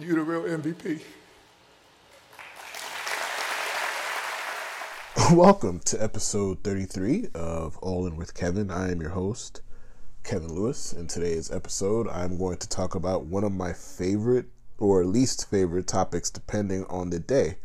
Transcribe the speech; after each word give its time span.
You 0.00 0.14
the 0.14 0.22
real 0.22 0.44
MVP. 0.44 1.02
Welcome 5.36 5.80
to 5.80 6.02
episode 6.02 6.64
33 6.64 7.28
of 7.34 7.76
All 7.78 8.06
In 8.06 8.16
with 8.16 8.32
Kevin. 8.32 8.70
I 8.70 8.90
am 8.90 9.02
your 9.02 9.10
host, 9.10 9.60
Kevin 10.24 10.54
Lewis. 10.54 10.94
In 10.94 11.08
today's 11.08 11.52
episode, 11.52 12.08
I'm 12.08 12.38
going 12.38 12.56
to 12.56 12.68
talk 12.70 12.94
about 12.94 13.26
one 13.26 13.44
of 13.44 13.52
my 13.52 13.74
favorite 13.74 14.46
or 14.78 15.04
least 15.04 15.50
favorite 15.50 15.88
topics, 15.88 16.30
depending 16.30 16.86
on 16.86 17.10
the 17.10 17.18
day 17.18 17.58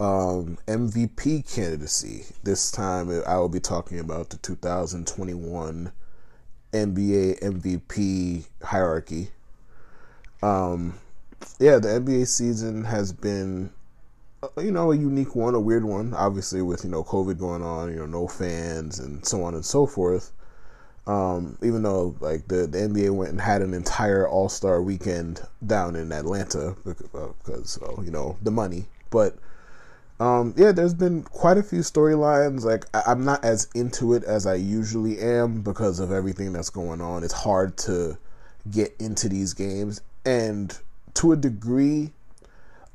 um, 0.00 0.58
MVP 0.66 1.48
candidacy. 1.54 2.24
This 2.42 2.72
time, 2.72 3.22
I 3.24 3.38
will 3.38 3.48
be 3.48 3.60
talking 3.60 4.00
about 4.00 4.30
the 4.30 4.38
2021 4.38 5.92
NBA 6.72 7.38
MVP 7.38 8.46
hierarchy. 8.64 9.28
Um, 10.42 10.94
yeah, 11.58 11.78
the 11.78 11.88
NBA 11.88 12.26
season 12.26 12.84
has 12.84 13.12
been, 13.12 13.70
uh, 14.42 14.48
you 14.60 14.70
know, 14.70 14.92
a 14.92 14.96
unique 14.96 15.34
one, 15.36 15.54
a 15.54 15.60
weird 15.60 15.84
one. 15.84 16.14
Obviously, 16.14 16.62
with 16.62 16.84
you 16.84 16.90
know 16.90 17.04
COVID 17.04 17.38
going 17.38 17.62
on, 17.62 17.90
you 17.90 17.96
know, 17.96 18.06
no 18.06 18.28
fans 18.28 18.98
and 18.98 19.24
so 19.24 19.42
on 19.42 19.54
and 19.54 19.64
so 19.64 19.86
forth. 19.86 20.32
Um, 21.06 21.56
even 21.62 21.82
though 21.82 22.16
like 22.20 22.48
the, 22.48 22.66
the 22.66 22.78
NBA 22.78 23.14
went 23.14 23.30
and 23.30 23.40
had 23.40 23.62
an 23.62 23.74
entire 23.74 24.28
All 24.28 24.48
Star 24.48 24.82
weekend 24.82 25.40
down 25.64 25.94
in 25.96 26.10
Atlanta 26.12 26.74
because 26.84 27.78
uh, 27.82 28.02
you 28.02 28.10
know 28.10 28.36
the 28.42 28.50
money, 28.50 28.86
but 29.10 29.36
um, 30.18 30.54
yeah, 30.56 30.72
there's 30.72 30.94
been 30.94 31.22
quite 31.22 31.58
a 31.58 31.62
few 31.62 31.80
storylines. 31.80 32.64
Like 32.64 32.86
I- 32.94 33.04
I'm 33.12 33.24
not 33.24 33.44
as 33.44 33.68
into 33.74 34.14
it 34.14 34.24
as 34.24 34.46
I 34.46 34.54
usually 34.54 35.18
am 35.20 35.60
because 35.60 36.00
of 36.00 36.10
everything 36.10 36.52
that's 36.52 36.70
going 36.70 37.00
on. 37.00 37.22
It's 37.22 37.34
hard 37.34 37.76
to 37.78 38.16
get 38.70 38.94
into 38.98 39.28
these 39.28 39.52
games, 39.54 40.00
and 40.24 40.76
to 41.16 41.32
a 41.32 41.36
degree, 41.36 42.12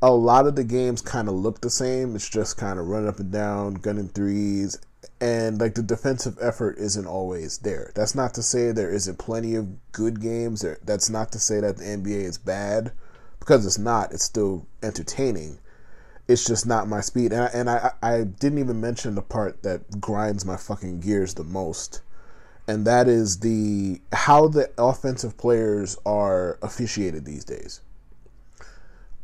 a 0.01 0.11
lot 0.11 0.47
of 0.47 0.55
the 0.55 0.63
games 0.63 1.01
kind 1.01 1.27
of 1.27 1.35
look 1.35 1.61
the 1.61 1.69
same. 1.69 2.15
It's 2.15 2.29
just 2.29 2.57
kind 2.57 2.79
of 2.79 2.87
running 2.87 3.09
up 3.09 3.19
and 3.19 3.31
down, 3.31 3.75
gunning 3.75 4.09
threes, 4.09 4.79
and 5.19 5.59
like 5.59 5.75
the 5.75 5.83
defensive 5.83 6.37
effort 6.41 6.77
isn't 6.77 7.05
always 7.05 7.59
there. 7.59 7.91
That's 7.95 8.15
not 8.15 8.33
to 8.35 8.43
say 8.43 8.71
there 8.71 8.91
isn't 8.91 9.19
plenty 9.19 9.55
of 9.55 9.91
good 9.91 10.21
games. 10.21 10.61
There, 10.61 10.79
That's 10.83 11.09
not 11.09 11.31
to 11.33 11.39
say 11.39 11.59
that 11.59 11.77
the 11.77 11.83
NBA 11.83 12.23
is 12.23 12.37
bad 12.37 12.91
because 13.39 13.65
it's 13.65 13.77
not. 13.77 14.11
It's 14.11 14.23
still 14.23 14.65
entertaining. 14.81 15.59
It's 16.27 16.45
just 16.45 16.65
not 16.65 16.87
my 16.87 17.01
speed, 17.01 17.33
and 17.33 17.43
I, 17.43 17.47
and 17.47 17.69
I 17.69 17.91
I 18.01 18.23
didn't 18.23 18.59
even 18.59 18.79
mention 18.79 19.15
the 19.15 19.21
part 19.21 19.63
that 19.63 19.99
grinds 19.99 20.45
my 20.45 20.55
fucking 20.57 21.01
gears 21.01 21.33
the 21.33 21.43
most, 21.43 22.01
and 22.67 22.85
that 22.87 23.07
is 23.07 23.39
the 23.39 23.99
how 24.13 24.47
the 24.47 24.71
offensive 24.77 25.37
players 25.37 25.97
are 26.05 26.57
officiated 26.61 27.25
these 27.25 27.43
days 27.43 27.81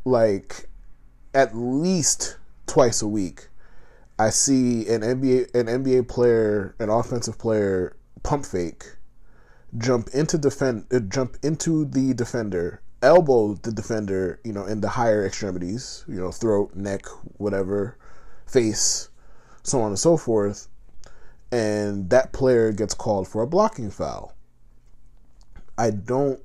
like 0.07 0.69
at 1.33 1.55
least 1.55 2.37
twice 2.65 3.01
a 3.01 3.07
week, 3.07 3.49
I 4.17 4.29
see 4.29 4.87
an 4.87 5.01
NBA 5.01 5.53
an 5.53 5.67
NBA 5.67 6.07
player, 6.07 6.75
an 6.79 6.89
offensive 6.89 7.37
player, 7.37 7.95
pump 8.23 8.45
fake, 8.45 8.83
jump 9.77 10.09
into 10.13 10.37
defend, 10.37 10.87
uh, 10.91 10.99
jump 10.99 11.37
into 11.43 11.85
the 11.85 12.13
defender, 12.13 12.81
elbow 13.01 13.55
the 13.55 13.71
defender, 13.71 14.39
you 14.43 14.53
know, 14.53 14.65
in 14.65 14.81
the 14.81 14.89
higher 14.89 15.25
extremities, 15.25 16.03
you 16.07 16.15
know, 16.15 16.31
throat, 16.31 16.75
neck, 16.75 17.05
whatever, 17.37 17.97
face, 18.47 19.09
so 19.63 19.81
on 19.81 19.89
and 19.89 19.99
so 19.99 20.17
forth, 20.17 20.67
and 21.51 22.09
that 22.09 22.33
player 22.33 22.71
gets 22.71 22.93
called 22.93 23.27
for 23.27 23.41
a 23.41 23.47
blocking 23.47 23.91
foul. 23.91 24.33
I 25.77 25.91
don't 25.91 26.39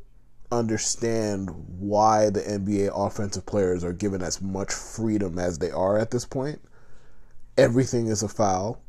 understand 0.53 1.51
why 1.79 2.31
the 2.31 2.41
NBA 2.41 2.91
offensive 2.95 3.47
players 3.47 3.83
are 3.83 3.93
given 3.93 4.23
as 4.23 4.41
much 4.41 4.73
freedom 4.73 5.39
as 5.39 5.59
they 5.59 5.71
are 5.71 5.99
at 5.99 6.11
this 6.11 6.27
point. 6.27 6.61
Everything 7.57 8.07
is 8.07 8.23
a 8.23 8.29
foul. 8.29 8.83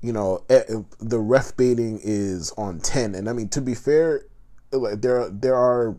You 0.00 0.12
know, 0.12 0.44
eh, 0.48 0.62
eh, 0.68 0.82
the 1.00 1.18
ref 1.18 1.56
baiting 1.56 2.00
is 2.02 2.52
on 2.52 2.80
10 2.80 3.14
and 3.14 3.28
I 3.28 3.32
mean 3.32 3.48
to 3.50 3.60
be 3.60 3.74
fair, 3.74 4.22
there 4.70 5.28
there 5.28 5.56
are 5.56 5.96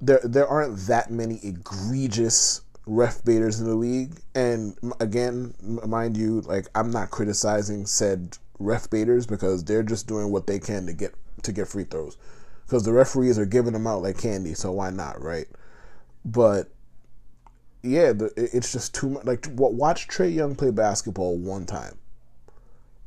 there 0.00 0.20
there 0.22 0.46
aren't 0.46 0.78
that 0.86 1.10
many 1.10 1.40
egregious 1.42 2.62
ref 2.86 3.22
baiters 3.24 3.60
in 3.60 3.66
the 3.66 3.74
league 3.74 4.20
and 4.34 4.78
again, 5.00 5.54
mind 5.60 6.16
you, 6.16 6.40
like 6.42 6.66
I'm 6.74 6.90
not 6.90 7.10
criticizing 7.10 7.84
said 7.84 8.38
ref 8.58 8.88
baiters 8.88 9.26
because 9.26 9.64
they're 9.64 9.82
just 9.82 10.06
doing 10.06 10.30
what 10.30 10.46
they 10.46 10.58
can 10.58 10.86
to 10.86 10.92
get 10.92 11.14
to 11.42 11.52
get 11.52 11.68
free 11.68 11.84
throws 11.84 12.16
because 12.66 12.84
the 12.84 12.92
referees 12.92 13.38
are 13.38 13.46
giving 13.46 13.72
them 13.72 13.86
out 13.86 14.02
like 14.02 14.18
candy. 14.18 14.54
So 14.54 14.72
why 14.72 14.90
not, 14.90 15.22
right? 15.22 15.46
But 16.24 16.68
yeah, 17.82 18.12
the, 18.12 18.32
it's 18.36 18.72
just 18.72 18.94
too 18.94 19.10
much. 19.10 19.24
Like 19.24 19.46
watch 19.52 20.08
Trae 20.08 20.34
Young 20.34 20.54
play 20.54 20.70
basketball 20.70 21.36
one 21.36 21.66
time. 21.66 21.98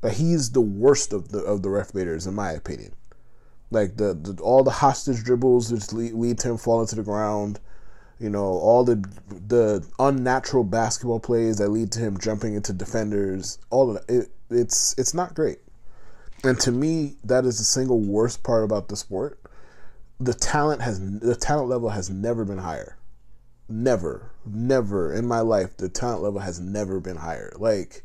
Like 0.02 0.14
he's 0.14 0.52
the 0.52 0.62
worst 0.62 1.14
of 1.14 1.30
the 1.30 1.40
of 1.40 1.64
the 1.64 1.70
ref 1.70 1.94
baiters 1.94 2.28
in 2.28 2.36
my 2.36 2.52
opinion. 2.52 2.94
Like 3.72 3.98
the, 3.98 4.14
the 4.14 4.42
all 4.42 4.64
the 4.64 4.72
hostage 4.72 5.24
dribbles 5.24 5.70
just 5.70 5.92
lead, 5.94 6.14
lead 6.14 6.38
to 6.40 6.52
him 6.52 6.58
falling 6.58 6.88
to 6.88 6.96
the 6.96 7.04
ground. 7.04 7.60
You 8.20 8.30
know 8.30 8.46
all 8.46 8.84
the 8.84 8.96
the 9.30 9.86
unnatural 10.00 10.64
basketball 10.64 11.20
plays 11.20 11.58
that 11.58 11.70
lead 11.70 11.92
to 11.94 12.00
him 12.00 12.20
jumping 12.20 12.54
into 12.54 12.74
defenders. 12.74 13.58
All 13.70 13.90
of 13.90 14.06
that. 14.06 14.14
It, 14.14 14.30
it's 14.50 14.96
it's 14.98 15.14
not 15.14 15.34
great. 15.34 15.58
And 16.44 16.60
to 16.62 16.72
me, 16.72 17.18
that 17.24 17.46
is 17.46 17.58
the 17.58 17.64
single 17.64 18.00
worst 18.00 18.44
part 18.44 18.64
about 18.64 18.90
the 18.90 18.96
sport 18.96 19.40
the 20.20 20.34
talent 20.34 20.82
has 20.82 21.20
the 21.20 21.36
talent 21.36 21.70
level 21.70 21.90
has 21.90 22.10
never 22.10 22.44
been 22.44 22.58
higher. 22.58 22.98
Never, 23.70 24.32
never 24.46 25.14
in 25.14 25.28
my 25.28 25.42
life 25.42 25.78
the 25.78 25.90
talent 25.90 26.24
level 26.24 26.40
has 26.40 26.60
never 26.60 27.00
been 27.00 27.18
higher. 27.18 27.52
Like 27.58 28.04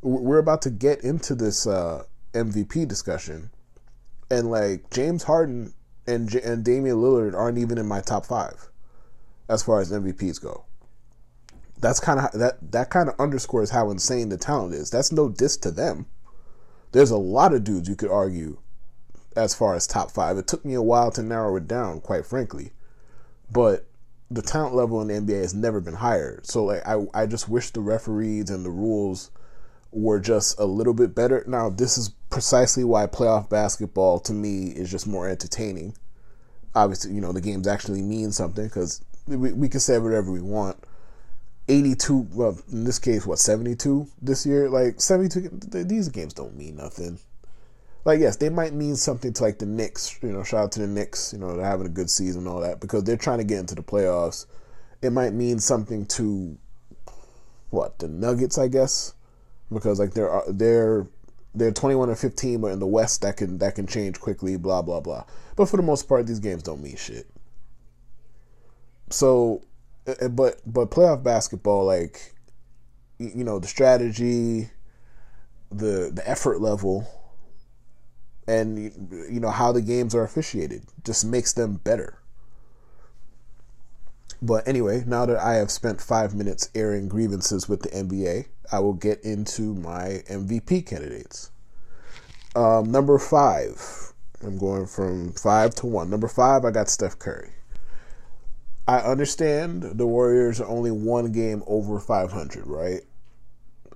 we're 0.00 0.38
about 0.38 0.62
to 0.62 0.70
get 0.70 1.04
into 1.04 1.34
this 1.34 1.66
uh, 1.66 2.04
MVP 2.32 2.88
discussion, 2.88 3.50
and 4.30 4.50
like 4.50 4.90
James 4.90 5.24
Harden 5.24 5.74
and 6.06 6.28
J- 6.28 6.42
and 6.42 6.64
Damian 6.64 6.96
Lillard 6.96 7.34
aren't 7.34 7.58
even 7.58 7.78
in 7.78 7.86
my 7.86 8.00
top 8.00 8.26
five 8.26 8.68
as 9.48 9.62
far 9.62 9.80
as 9.80 9.92
MVPs 9.92 10.40
go. 10.40 10.64
That's 11.80 12.00
kind 12.00 12.20
of 12.20 12.32
that 12.38 12.72
that 12.72 12.90
kind 12.90 13.08
of 13.08 13.20
underscores 13.20 13.70
how 13.70 13.90
insane 13.90 14.28
the 14.28 14.38
talent 14.38 14.74
is. 14.74 14.90
That's 14.90 15.12
no 15.12 15.28
diss 15.28 15.56
to 15.58 15.70
them. 15.70 16.06
There's 16.92 17.10
a 17.10 17.16
lot 17.16 17.52
of 17.52 17.64
dudes 17.64 17.88
you 17.88 17.96
could 17.96 18.10
argue 18.10 18.58
as 19.36 19.54
far 19.54 19.74
as 19.74 19.86
top 19.86 20.10
five. 20.10 20.38
It 20.38 20.46
took 20.46 20.64
me 20.64 20.74
a 20.74 20.82
while 20.82 21.10
to 21.12 21.22
narrow 21.22 21.56
it 21.56 21.68
down, 21.68 22.00
quite 22.00 22.26
frankly. 22.26 22.72
But 23.50 23.86
the 24.30 24.42
talent 24.42 24.74
level 24.74 25.00
in 25.00 25.08
the 25.08 25.34
NBA 25.34 25.42
has 25.42 25.54
never 25.54 25.80
been 25.80 25.94
higher. 25.94 26.40
So 26.42 26.64
like 26.64 26.86
I, 26.86 27.04
I 27.14 27.26
just 27.26 27.48
wish 27.48 27.70
the 27.70 27.80
referees 27.80 28.50
and 28.50 28.64
the 28.64 28.70
rules 28.70 29.30
were 29.90 30.20
just 30.20 30.58
a 30.58 30.64
little 30.64 30.94
bit 30.94 31.14
better. 31.14 31.44
Now 31.46 31.68
this 31.68 31.98
is 31.98 32.10
precisely 32.30 32.82
why 32.82 33.06
playoff 33.06 33.50
basketball 33.50 34.20
to 34.20 34.32
me 34.32 34.68
is 34.68 34.90
just 34.90 35.06
more 35.06 35.28
entertaining. 35.28 35.94
Obviously, 36.74 37.12
you 37.12 37.20
know, 37.20 37.32
the 37.32 37.42
games 37.42 37.68
actually 37.68 38.00
mean 38.00 38.32
something 38.32 38.64
because 38.64 39.04
we, 39.26 39.52
we 39.52 39.68
can 39.68 39.80
say 39.80 39.98
whatever 39.98 40.32
we 40.32 40.40
want. 40.40 40.78
82, 41.68 42.28
well, 42.32 42.58
in 42.72 42.84
this 42.84 42.98
case, 42.98 43.26
what, 43.26 43.38
72 43.38 44.08
this 44.20 44.44
year? 44.44 44.68
Like, 44.68 45.00
72, 45.00 45.50
these 45.84 46.08
games 46.08 46.32
don't 46.32 46.56
mean 46.56 46.76
nothing 46.76 47.18
like 48.04 48.20
yes, 48.20 48.36
they 48.36 48.48
might 48.48 48.72
mean 48.72 48.96
something 48.96 49.32
to 49.32 49.42
like 49.42 49.58
the 49.58 49.66
Knicks. 49.66 50.18
You 50.22 50.32
know, 50.32 50.42
shout 50.42 50.64
out 50.64 50.72
to 50.72 50.80
the 50.80 50.86
Knicks. 50.86 51.32
You 51.32 51.38
know, 51.38 51.56
they're 51.56 51.64
having 51.64 51.86
a 51.86 51.90
good 51.90 52.10
season 52.10 52.42
and 52.42 52.48
all 52.48 52.60
that 52.60 52.80
because 52.80 53.04
they're 53.04 53.16
trying 53.16 53.38
to 53.38 53.44
get 53.44 53.60
into 53.60 53.74
the 53.74 53.82
playoffs. 53.82 54.46
It 55.00 55.10
might 55.10 55.32
mean 55.32 55.58
something 55.58 56.06
to 56.06 56.56
what 57.70 57.98
the 57.98 58.08
Nuggets, 58.08 58.58
I 58.58 58.68
guess, 58.68 59.14
because 59.72 60.00
like 60.00 60.14
they're 60.14 60.42
they're 60.48 61.06
they're 61.54 61.70
21 61.70 62.08
and 62.08 62.18
15, 62.18 62.60
but 62.60 62.68
in 62.68 62.78
the 62.78 62.86
West 62.86 63.22
that 63.22 63.36
can 63.36 63.58
that 63.58 63.76
can 63.76 63.86
change 63.86 64.20
quickly. 64.20 64.56
Blah 64.56 64.82
blah 64.82 65.00
blah. 65.00 65.24
But 65.54 65.68
for 65.68 65.76
the 65.76 65.82
most 65.82 66.08
part, 66.08 66.26
these 66.26 66.40
games 66.40 66.62
don't 66.62 66.82
mean 66.82 66.96
shit. 66.96 67.28
So, 69.10 69.62
eh, 70.06 70.14
eh, 70.22 70.28
but 70.28 70.60
but 70.66 70.90
playoff 70.90 71.22
basketball, 71.22 71.84
like 71.84 72.34
you 73.18 73.44
know, 73.44 73.60
the 73.60 73.68
strategy, 73.68 74.70
the 75.70 76.10
the 76.12 76.22
effort 76.26 76.60
level 76.60 77.06
and 78.46 78.78
you 79.30 79.40
know 79.40 79.50
how 79.50 79.72
the 79.72 79.82
games 79.82 80.14
are 80.14 80.24
officiated 80.24 80.84
just 81.04 81.24
makes 81.24 81.52
them 81.52 81.80
better. 81.84 82.18
But 84.40 84.66
anyway 84.66 85.04
now 85.06 85.24
that 85.26 85.38
i 85.38 85.54
have 85.54 85.70
spent 85.70 86.00
five 86.00 86.34
minutes 86.34 86.68
airing 86.74 87.08
grievances 87.08 87.68
with 87.68 87.82
the 87.82 87.90
nba 87.90 88.46
i 88.72 88.78
will 88.80 88.94
get 88.94 89.22
into 89.22 89.74
my 89.74 90.22
mvp 90.28 90.86
candidates. 90.86 91.50
Um, 92.54 92.90
number 92.90 93.18
five. 93.18 94.12
I'm 94.42 94.58
going 94.58 94.86
from 94.86 95.32
five 95.32 95.74
to 95.76 95.86
one. 95.86 96.10
Number 96.10 96.28
five 96.28 96.64
i 96.64 96.70
got 96.70 96.88
steph 96.88 97.18
curry. 97.18 97.52
I 98.88 98.98
understand 98.98 99.82
the 99.82 100.06
warriors 100.06 100.60
are 100.60 100.66
only 100.66 100.90
one 100.90 101.30
game 101.30 101.62
over 101.68 102.00
500 102.00 102.66
right? 102.66 103.02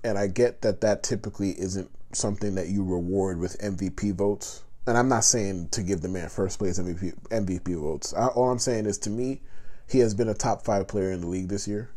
And 0.05 0.17
i 0.17 0.29
get 0.29 0.63
that 0.63 0.81
that 0.83 1.03
typically 1.03 1.51
isn't 1.59 1.91
something 2.13 2.55
that 2.55 2.69
you 2.69 2.85
reward 2.85 3.39
with 3.39 3.59
MVP 3.61 4.15
votes. 4.15 4.63
And 4.87 4.97
I'm 4.97 5.09
not 5.09 5.25
saying 5.25 5.69
to 5.71 5.83
give 5.83 6.01
the 6.01 6.09
man 6.09 6.29
first 6.29 6.59
place 6.59 6.79
MVP 6.79 7.15
MVP 7.29 7.81
votes. 7.81 8.15
I, 8.15 8.29
all 8.29 8.51
I'm 8.51 8.59
saying 8.59 8.87
is 8.87 8.99
to 8.99 9.11
me, 9.11 9.43
he 9.89 9.99
has 10.01 10.15
been 10.15 10.29
a 10.29 10.35
top 10.35 10.65
five 10.65 10.89
player 10.89 11.11
in 11.11 11.21
the 11.21 11.27
league 11.27 11.49
this 11.49 11.67
year. 11.67 11.91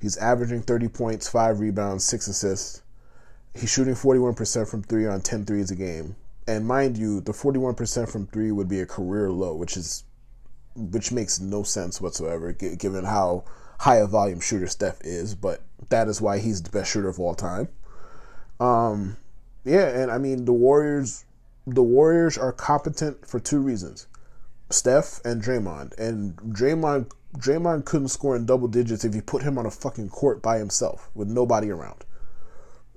He's 0.00 0.16
averaging 0.16 0.62
30 0.62 0.88
points, 0.88 1.28
five 1.28 1.60
rebounds, 1.60 2.04
six 2.04 2.26
assists. 2.28 2.82
He's 3.54 3.70
shooting 3.70 3.94
41% 3.94 4.68
from 4.68 4.82
three 4.82 5.06
on 5.06 5.20
10 5.20 5.44
threes 5.44 5.70
a 5.70 5.76
game. 5.76 6.16
And 6.46 6.66
mind 6.66 6.96
you, 6.96 7.20
the 7.20 7.32
41% 7.32 8.10
from 8.10 8.26
three 8.26 8.50
would 8.50 8.68
be 8.68 8.80
a 8.80 8.86
career 8.86 9.30
low, 9.30 9.54
which 9.54 9.76
is 9.76 10.04
which 10.76 11.10
makes 11.12 11.40
no 11.40 11.62
sense 11.64 12.00
whatsoever 12.00 12.52
given 12.52 13.04
how 13.04 13.44
high 13.80 13.96
a 13.96 14.06
volume 14.06 14.40
shooter 14.40 14.66
Steph 14.66 15.00
is, 15.02 15.34
but 15.34 15.62
that 15.88 16.06
is 16.08 16.20
why 16.20 16.38
he's 16.38 16.62
the 16.62 16.70
best 16.70 16.90
shooter 16.90 17.08
of 17.08 17.18
all 17.18 17.34
time. 17.34 17.68
Um, 18.60 19.16
yeah, 19.64 19.88
and 19.88 20.10
I 20.10 20.18
mean 20.18 20.44
the 20.44 20.52
Warriors 20.52 21.24
the 21.66 21.82
Warriors 21.82 22.38
are 22.38 22.52
competent 22.52 23.26
for 23.26 23.38
two 23.38 23.60
reasons. 23.60 24.06
Steph 24.70 25.20
and 25.24 25.42
Draymond. 25.42 25.98
And 25.98 26.36
Draymond 26.36 27.10
Draymond 27.36 27.84
couldn't 27.84 28.08
score 28.08 28.34
in 28.34 28.46
double 28.46 28.68
digits 28.68 29.04
if 29.04 29.14
you 29.14 29.22
put 29.22 29.42
him 29.42 29.58
on 29.58 29.66
a 29.66 29.70
fucking 29.70 30.08
court 30.08 30.42
by 30.42 30.58
himself 30.58 31.10
with 31.14 31.28
nobody 31.28 31.70
around. 31.70 32.04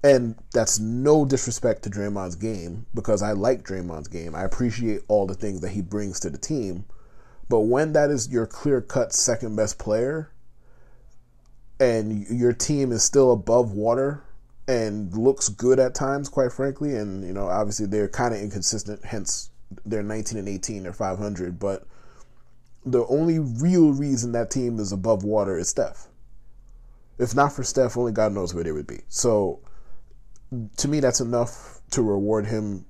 And 0.04 0.36
that's 0.54 0.80
no 0.80 1.24
disrespect 1.24 1.84
to 1.84 1.90
Draymond's 1.90 2.36
game 2.36 2.88
because 2.94 3.22
I 3.22 3.32
like 3.32 3.64
Draymond's 3.64 4.08
game. 4.08 4.36
I 4.36 4.44
appreciate 4.44 5.02
all 5.08 5.26
the 5.26 5.34
things 5.34 5.62
that 5.62 5.70
he 5.70 5.82
brings 5.82 6.20
to 6.22 6.30
the 6.30 6.38
team. 6.38 6.86
But 7.48 7.62
when 7.62 7.94
that 7.94 8.10
is 8.10 8.30
your 8.30 8.46
clear 8.46 8.82
cut 8.82 9.14
second 9.14 9.56
best 9.56 9.78
player 9.78 10.32
and 11.80 12.26
your 12.28 12.54
team 12.54 12.92
is 12.92 13.04
still 13.04 13.32
above 13.32 13.72
water 13.72 14.24
and 14.68 15.16
looks 15.16 15.50
good 15.50 15.80
at 15.80 15.96
times, 15.96 16.30
quite 16.30 16.52
frankly, 16.52 16.96
and 16.96 17.26
you 17.26 17.34
know, 17.34 17.48
obviously 17.48 17.86
they're 17.86 18.08
kind 18.08 18.34
of 18.34 18.42
inconsistent, 18.42 19.04
hence 19.06 19.50
they're 19.86 20.04
19 20.04 20.38
and 20.38 20.48
18, 20.48 20.84
they're 20.84 20.94
500, 20.94 21.60
but 21.60 21.86
the 22.86 23.06
only 23.08 23.40
real 23.40 23.92
reason 23.92 24.32
that 24.34 24.52
team 24.52 24.80
is 24.80 24.92
above 24.92 25.24
water 25.24 25.58
is 25.58 25.70
Steph. 25.70 26.08
If 27.18 27.36
not 27.36 27.54
for 27.54 27.64
Steph, 27.64 27.98
only 27.98 28.12
God 28.12 28.34
knows 28.34 28.54
where 28.54 28.64
they 28.64 28.72
would 28.72 28.88
be. 28.88 29.02
So, 29.08 29.60
to 30.78 30.88
me, 30.88 31.00
that's 31.00 31.22
enough 31.22 31.82
to 31.92 32.02
reward 32.02 32.46
him 32.48 32.86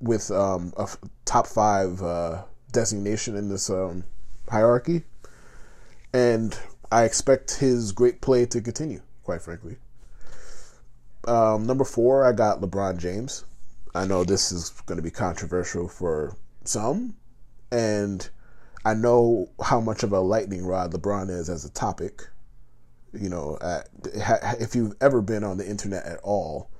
with 0.00 0.30
um, 0.30 0.72
a 0.76 0.88
top 1.24 1.46
five 1.46 2.02
uh, 2.02 2.42
designation 2.72 3.36
in 3.36 3.48
this 3.48 3.70
um, 3.70 4.04
hierarchy. 4.48 5.04
And 6.12 6.58
I 6.90 7.04
expect 7.04 7.56
his 7.56 7.92
great 7.92 8.20
play 8.20 8.46
to 8.46 8.60
continue, 8.60 9.02
quite 9.22 9.42
frankly. 9.42 9.76
Um, 11.26 11.64
number 11.64 11.84
four, 11.84 12.24
I 12.24 12.32
got 12.32 12.60
LeBron 12.60 12.98
James. 12.98 13.44
I 13.94 14.06
know 14.06 14.24
this 14.24 14.52
is 14.52 14.70
going 14.86 14.96
to 14.96 15.02
be 15.02 15.10
controversial 15.10 15.88
for 15.88 16.36
some, 16.64 17.16
and 17.72 18.28
I 18.84 18.94
know 18.94 19.50
how 19.62 19.80
much 19.80 20.02
of 20.02 20.12
a 20.12 20.20
lightning 20.20 20.64
rod 20.64 20.92
LeBron 20.92 21.30
is 21.30 21.48
as 21.48 21.64
a 21.64 21.70
topic. 21.70 22.28
You 23.12 23.28
know, 23.28 23.58
if 24.60 24.74
you've 24.74 24.94
ever 25.00 25.20
been 25.22 25.42
on 25.42 25.58
the 25.58 25.68
internet 25.68 26.04
at 26.04 26.20
all 26.22 26.70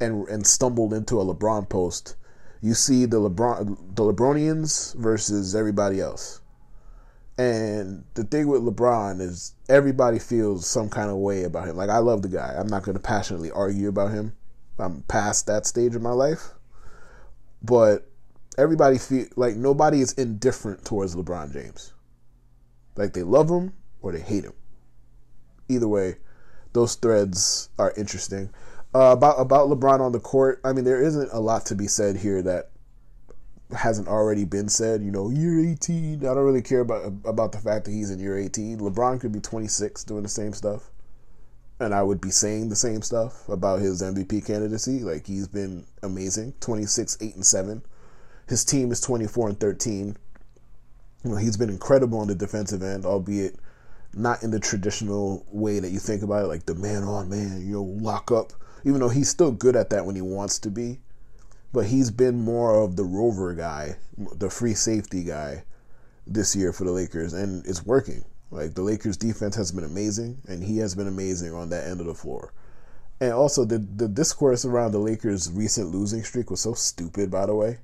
and 0.00 0.26
and 0.28 0.46
stumbled 0.46 0.92
into 0.92 1.20
a 1.20 1.24
LeBron 1.24 1.68
post, 1.68 2.16
you 2.60 2.74
see 2.74 3.04
the 3.04 3.20
LeBron 3.20 3.94
the 3.94 4.02
LeBronians 4.02 4.94
versus 4.96 5.54
everybody 5.54 6.00
else. 6.00 6.40
And 7.36 8.04
the 8.14 8.24
thing 8.24 8.46
with 8.46 8.62
LeBron 8.62 9.20
is 9.20 9.54
everybody 9.68 10.18
feels 10.18 10.66
some 10.66 10.88
kind 10.88 11.10
of 11.10 11.16
way 11.16 11.44
about 11.44 11.66
him. 11.66 11.76
Like 11.76 11.90
I 11.90 11.98
love 11.98 12.22
the 12.22 12.28
guy. 12.28 12.54
I'm 12.56 12.68
not 12.68 12.84
going 12.84 12.96
to 12.96 13.02
passionately 13.02 13.50
argue 13.50 13.88
about 13.88 14.12
him. 14.12 14.34
I'm 14.78 15.02
past 15.02 15.46
that 15.46 15.66
stage 15.66 15.94
of 15.94 16.02
my 16.02 16.12
life. 16.12 16.50
But 17.62 18.08
everybody 18.56 18.98
feel 18.98 19.26
like 19.36 19.56
nobody 19.56 20.00
is 20.00 20.12
indifferent 20.12 20.84
towards 20.84 21.16
LeBron 21.16 21.52
James. 21.52 21.92
Like 22.96 23.12
they 23.14 23.22
love 23.22 23.48
him 23.48 23.72
or 24.00 24.12
they 24.12 24.20
hate 24.20 24.44
him. 24.44 24.52
Either 25.68 25.88
way, 25.88 26.16
those 26.72 26.94
threads 26.94 27.70
are 27.78 27.92
interesting. 27.96 28.50
Uh, 28.94 29.10
about 29.10 29.40
about 29.40 29.68
LeBron 29.68 30.00
on 30.00 30.12
the 30.12 30.20
court, 30.20 30.60
I 30.64 30.72
mean, 30.72 30.84
there 30.84 31.02
isn't 31.02 31.30
a 31.32 31.40
lot 31.40 31.66
to 31.66 31.74
be 31.74 31.88
said 31.88 32.16
here 32.16 32.42
that 32.42 32.70
hasn't 33.72 34.08
already 34.08 34.44
been 34.44 34.68
said. 34.68 35.02
You 35.02 35.10
know, 35.10 35.30
year 35.30 35.60
18. 35.60 36.20
I 36.20 36.34
don't 36.34 36.44
really 36.44 36.62
care 36.62 36.80
about 36.80 37.06
about 37.24 37.52
the 37.52 37.58
fact 37.58 37.84
that 37.84 37.92
he's 37.92 38.10
in 38.10 38.18
year 38.18 38.38
18. 38.38 38.78
LeBron 38.78 39.20
could 39.20 39.32
be 39.32 39.40
26 39.40 40.04
doing 40.04 40.22
the 40.22 40.28
same 40.28 40.52
stuff, 40.52 40.90
and 41.80 41.94
I 41.94 42.02
would 42.02 42.20
be 42.20 42.30
saying 42.30 42.68
the 42.68 42.76
same 42.76 43.02
stuff 43.02 43.48
about 43.48 43.80
his 43.80 44.02
MVP 44.02 44.46
candidacy. 44.46 45.00
Like 45.00 45.26
he's 45.26 45.48
been 45.48 45.86
amazing. 46.02 46.54
26, 46.60 47.18
8 47.20 47.34
and 47.34 47.46
7. 47.46 47.82
His 48.48 48.64
team 48.64 48.92
is 48.92 49.00
24 49.00 49.48
and 49.50 49.60
13. 49.60 50.16
You 51.24 51.30
know, 51.30 51.36
he's 51.36 51.56
been 51.56 51.70
incredible 51.70 52.18
on 52.18 52.28
the 52.28 52.34
defensive 52.34 52.82
end, 52.82 53.06
albeit 53.06 53.56
not 54.12 54.42
in 54.42 54.50
the 54.50 54.60
traditional 54.60 55.44
way 55.50 55.80
that 55.80 55.90
you 55.90 55.98
think 55.98 56.22
about 56.22 56.44
it, 56.44 56.48
like 56.48 56.66
the 56.66 56.74
man 56.74 57.02
on 57.02 57.30
man, 57.30 57.66
you 57.66 57.72
know, 57.72 57.82
lock 57.82 58.30
up 58.30 58.52
even 58.84 59.00
though 59.00 59.08
he's 59.08 59.28
still 59.28 59.50
good 59.50 59.76
at 59.76 59.90
that 59.90 60.04
when 60.04 60.14
he 60.14 60.22
wants 60.22 60.58
to 60.60 60.70
be. 60.70 61.00
But 61.74 61.86
he's 61.86 62.12
been 62.12 62.40
more 62.40 62.82
of 62.82 62.94
the 62.94 63.02
rover 63.02 63.52
guy, 63.52 63.96
the 64.16 64.48
free 64.48 64.74
safety 64.74 65.24
guy 65.24 65.64
this 66.24 66.54
year 66.54 66.72
for 66.72 66.84
the 66.84 66.92
Lakers, 66.92 67.32
and 67.32 67.66
it's 67.66 67.84
working. 67.84 68.24
Like 68.52 68.74
the 68.74 68.82
Lakers 68.82 69.16
defense 69.16 69.56
has 69.56 69.72
been 69.72 69.82
amazing, 69.82 70.38
and 70.46 70.62
he 70.62 70.78
has 70.78 70.94
been 70.94 71.08
amazing 71.08 71.52
on 71.52 71.70
that 71.70 71.88
end 71.88 72.00
of 72.00 72.06
the 72.06 72.14
floor. 72.14 72.52
And 73.20 73.32
also, 73.32 73.64
the 73.64 73.78
the 73.78 74.06
discourse 74.06 74.64
around 74.64 74.92
the 74.92 75.00
Lakers' 75.00 75.50
recent 75.50 75.90
losing 75.90 76.22
streak 76.22 76.48
was 76.48 76.60
so 76.60 76.74
stupid. 76.74 77.28
By 77.32 77.46
the 77.46 77.56
way, 77.56 77.78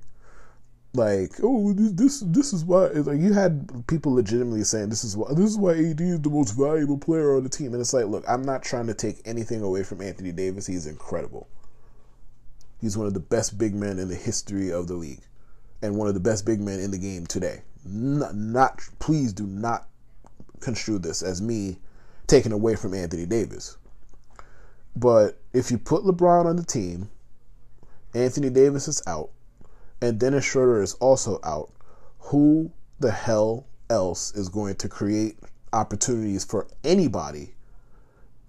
like, 0.93 1.33
oh, 1.43 1.73
this 1.73 2.21
this 2.25 2.53
is 2.53 2.63
why. 2.63 2.87
Like, 2.87 3.19
you 3.19 3.33
had 3.33 3.85
people 3.87 4.13
legitimately 4.13 4.63
saying 4.63 4.87
this 4.87 5.03
is 5.03 5.17
why 5.17 5.33
this 5.33 5.49
is 5.49 5.57
why 5.57 5.71
AD 5.73 5.99
is 5.99 6.21
the 6.21 6.29
most 6.29 6.51
valuable 6.51 6.97
player 6.97 7.35
on 7.35 7.43
the 7.43 7.49
team, 7.49 7.73
and 7.73 7.81
it's 7.81 7.93
like, 7.93 8.05
look, 8.05 8.23
I'm 8.25 8.43
not 8.43 8.63
trying 8.63 8.87
to 8.87 8.93
take 8.93 9.21
anything 9.25 9.61
away 9.61 9.83
from 9.83 10.01
Anthony 10.01 10.31
Davis. 10.31 10.65
He's 10.65 10.87
incredible. 10.87 11.49
He's 12.81 12.97
one 12.97 13.07
of 13.07 13.13
the 13.13 13.19
best 13.19 13.59
big 13.59 13.75
men 13.75 13.99
in 13.99 14.09
the 14.09 14.15
history 14.15 14.71
of 14.71 14.87
the 14.87 14.95
league, 14.95 15.21
and 15.83 15.95
one 15.95 16.07
of 16.07 16.15
the 16.15 16.19
best 16.19 16.45
big 16.45 16.59
men 16.59 16.79
in 16.79 16.89
the 16.89 16.97
game 16.97 17.27
today. 17.27 17.61
Not, 17.85 18.35
not 18.35 18.81
please 18.99 19.33
do 19.33 19.45
not 19.45 19.87
construe 20.59 20.97
this 20.97 21.21
as 21.21 21.41
me 21.41 21.77
taking 22.25 22.51
away 22.51 22.75
from 22.75 22.93
Anthony 22.93 23.25
Davis. 23.27 23.77
But 24.95 25.39
if 25.53 25.69
you 25.69 25.77
put 25.77 26.03
LeBron 26.03 26.45
on 26.45 26.55
the 26.55 26.63
team, 26.63 27.09
Anthony 28.13 28.49
Davis 28.49 28.87
is 28.87 29.01
out 29.05 29.29
and 30.01 30.19
Dennis 30.19 30.43
Schroeder 30.43 30.81
is 30.81 30.95
also 30.95 31.39
out, 31.43 31.71
who 32.19 32.71
the 32.99 33.11
hell 33.11 33.67
else 33.89 34.33
is 34.35 34.49
going 34.49 34.75
to 34.75 34.89
create 34.89 35.37
opportunities 35.73 36.43
for 36.43 36.67
anybody, 36.83 37.53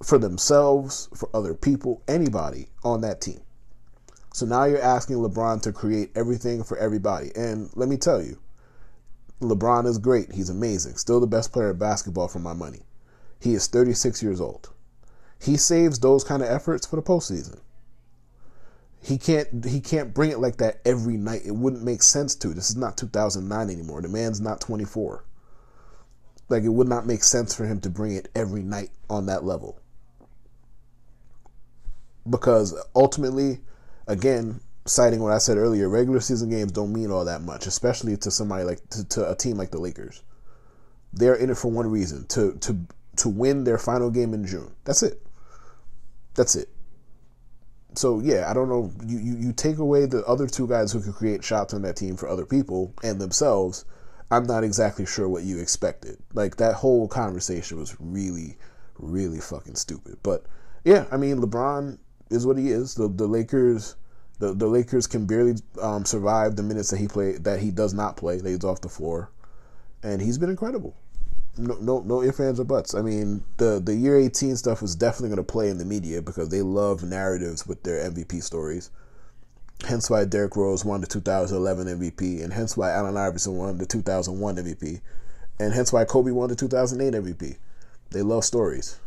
for 0.03 0.19
themselves, 0.19 1.09
for 1.15 1.29
other 1.35 1.55
people, 1.55 2.03
anybody 2.09 2.69
on 2.83 3.03
that 3.03 3.21
team? 3.21 3.41
So 4.33 4.47
now 4.47 4.65
you're 4.65 4.81
asking 4.81 5.17
LeBron 5.17 5.63
to 5.63 5.73
create 5.73 6.11
everything 6.15 6.65
for 6.65 6.79
everybody. 6.79 7.31
And 7.37 7.71
let 7.75 7.89
me 7.89 7.97
tell 7.97 8.23
you, 8.23 8.39
LeBron 9.41 9.87
is 9.87 9.99
great. 9.99 10.33
He's 10.33 10.49
amazing. 10.49 10.97
Still 10.97 11.21
the 11.21 11.27
best 11.27 11.53
player 11.53 11.71
of 11.71 11.79
basketball 11.79 12.29
for 12.29 12.39
my 12.39 12.55
money. 12.55 12.81
He 13.41 13.55
is 13.55 13.67
36 13.67 14.23
years 14.23 14.41
old. 14.41 14.71
He 15.41 15.57
saves 15.57 15.99
those 15.99 16.25
kind 16.25 16.43
of 16.43 16.49
efforts 16.49 16.87
for 16.87 16.97
the 16.97 17.03
postseason. 17.03 17.59
He 19.03 19.19
can't 19.19 19.65
he 19.65 19.81
can't 19.81 20.15
bring 20.15 20.31
it 20.31 20.39
like 20.39 20.59
that 20.59 20.81
every 20.85 21.17
night. 21.17 21.43
It 21.45 21.57
wouldn't 21.57 21.83
make 21.83 22.05
sense 22.05 22.37
to. 22.37 22.49
This 22.55 22.71
is 22.71 22.77
not 22.77 22.97
2009 22.97 23.69
anymore. 23.69 24.01
The 24.01 24.09
man's 24.09 24.41
not 24.41 24.61
24. 24.61 25.25
Like 26.49 26.63
it 26.63 26.69
would 26.69 26.89
not 26.89 27.07
make 27.07 27.25
sense 27.25 27.53
for 27.53 27.67
him 27.67 27.81
to 27.81 27.91
bring 27.91 28.15
it 28.15 28.29
every 28.35 28.63
night 28.63 28.91
on 29.11 29.27
that 29.27 29.43
level. 29.43 29.81
Because 32.31 32.81
ultimately, 32.95 33.59
again, 34.07 34.61
citing 34.87 35.21
what 35.21 35.33
I 35.33 35.39
said 35.39 35.57
earlier, 35.57 35.89
regular 35.89 36.21
season 36.21 36.51
games 36.51 36.73
don't 36.73 36.93
mean 36.93 37.11
all 37.11 37.25
that 37.25 37.43
much, 37.43 37.67
especially 37.67 38.17
to 38.19 38.31
somebody 38.31 38.65
like 38.65 38.89
to, 38.91 39.05
to 39.11 39.31
a 39.31 39.35
team 39.35 39.57
like 39.57 39.71
the 39.71 39.81
Lakers. 39.81 40.23
They're 41.13 41.35
in 41.35 41.51
it 41.51 41.59
for 41.59 41.71
one 41.71 41.91
reason 41.91 42.27
to 42.29 42.55
to 42.61 42.87
to 43.17 43.29
win 43.29 43.65
their 43.65 43.79
final 43.79 44.11
game 44.11 44.35
in 44.35 44.47
June. 44.47 44.73
That's 44.85 45.03
it. 45.03 45.21
That's 46.35 46.57
it 46.57 46.69
so 47.95 48.21
yeah, 48.21 48.51
I 48.51 48.55
don't 48.55 48.69
know. 48.69 48.91
You, 49.05 49.19
you 49.19 49.37
you 49.37 49.53
take 49.53 49.79
away 49.79 50.07
the 50.07 50.25
other 50.25 50.47
two 50.47 50.67
guys 50.67 50.93
who 50.93 51.01
can 51.01 51.13
create 51.13 51.45
shots 51.45 51.75
on 51.75 51.83
that 51.83 51.97
team 51.97 52.17
for 52.17 52.29
other 52.29 52.47
people 52.47 52.95
and 53.03 53.21
themselves. 53.21 53.85
I'm 54.31 54.45
not 54.45 54.65
exactly 54.65 55.05
sure 55.05 55.29
what 55.29 55.43
you 55.43 55.59
expected. 55.59 56.19
Like 56.33 56.57
that 56.57 56.75
whole 56.75 57.07
conversation 57.07 57.79
was 57.79 57.97
really, 58.01 58.57
really 58.99 59.41
fucking 59.41 59.75
stupid. 59.75 60.17
But 60.23 60.47
yeah, 60.85 61.07
I 61.11 61.17
mean 61.17 61.39
LeBron 61.39 61.99
is 62.33 62.47
what 62.47 62.59
he 62.59 62.71
is. 62.71 62.95
The 62.95 63.09
the 63.09 63.27
Lakers. 63.27 63.97
The, 64.39 64.55
the 64.55 64.67
Lakers 64.67 65.07
can 65.07 65.25
barely 65.25 65.55
um, 65.81 66.05
survive 66.05 66.57
the 66.57 66.65
minutes 66.65 66.91
that 66.91 66.97
he 66.97 67.07
play 67.07 67.33
that 67.33 67.61
he 67.61 67.71
does 67.71 67.95
not 67.95 68.17
play. 68.17 68.39
That 68.39 68.49
he's 68.49 68.65
off 68.65 68.81
the 68.81 68.89
floor, 68.89 69.31
and 70.03 70.21
he's 70.21 70.37
been 70.37 70.51
incredible 70.51 70.97
no, 71.57 71.77
no, 71.81 72.01
no 72.01 72.23
ifs, 72.23 72.41
ands, 72.41 72.61
or 72.61 72.65
buts. 72.65 72.95
I 72.95 73.03
mean, 73.03 73.45
the 73.59 73.81
the 73.85 73.95
year 73.95 74.19
18 74.19 74.57
stuff 74.57 74.83
is 74.83 74.95
definitely 74.95 75.29
going 75.29 75.47
to 75.47 75.53
play 75.53 75.69
in 75.69 75.79
the 75.79 75.85
media 75.85 76.23
because 76.23 76.49
they 76.49 76.63
love 76.63 77.03
narratives 77.03 77.67
with 77.67 77.83
their 77.83 78.11
MVP 78.11 78.43
stories. 78.43 78.91
Hence 79.87 80.09
why 80.09 80.25
Derrick 80.25 80.57
Rose 80.57 80.85
won 80.85 81.01
the 81.01 81.07
2011 81.07 81.99
MVP, 81.99 82.43
and 82.43 82.53
hence 82.53 82.77
why 82.77 82.91
Allen 82.91 83.17
Iverson 83.17 83.57
won 83.57 83.79
the 83.79 83.87
2001 83.87 84.57
MVP. 84.57 85.01
and 85.59 85.75
hence 85.75 85.93
why 85.93 86.05
Kobe 86.05 86.31
won 86.31 86.49
the 86.49 86.57
2008 86.57 87.23
MVP. 87.23 87.57
They 88.11 88.23
love 88.23 88.45
stories. 88.45 88.99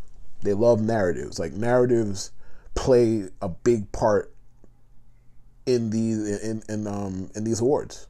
They 0.44 0.54
love 0.54 0.82
narratives. 0.82 1.40
Like 1.40 1.54
narratives 1.54 2.32
play 2.76 3.30
a 3.42 3.50
big 3.50 3.92
part 3.92 4.34
in 5.66 5.90
these 5.90 6.42
in 6.42 6.62
in 6.70 6.88
um 6.88 7.32
in 7.36 7.44
these 7.44 7.62
awards. 7.62 8.08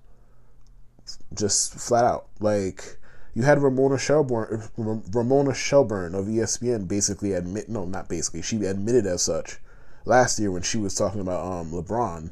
Just 1.34 1.76
flat 1.76 2.04
out. 2.04 2.28
Like 2.40 2.98
you 3.34 3.44
had 3.44 3.62
Ramona 3.62 3.98
Shelburne 3.98 4.64
Ramona 4.78 5.54
Shelburne 5.54 6.16
of 6.16 6.26
ESPN 6.26 6.88
basically 6.88 7.34
admit 7.34 7.70
no, 7.70 7.86
not 7.86 8.10
basically. 8.10 8.42
She 8.42 8.58
admitted 8.66 9.06
as 9.06 9.22
such 9.22 9.60
last 10.06 10.40
year 10.40 10.52
when 10.52 10.62
she 10.62 10.78
was 10.78 10.96
talking 10.96 11.22
about 11.22 11.46
um 11.46 11.72
LeBron 11.72 12.32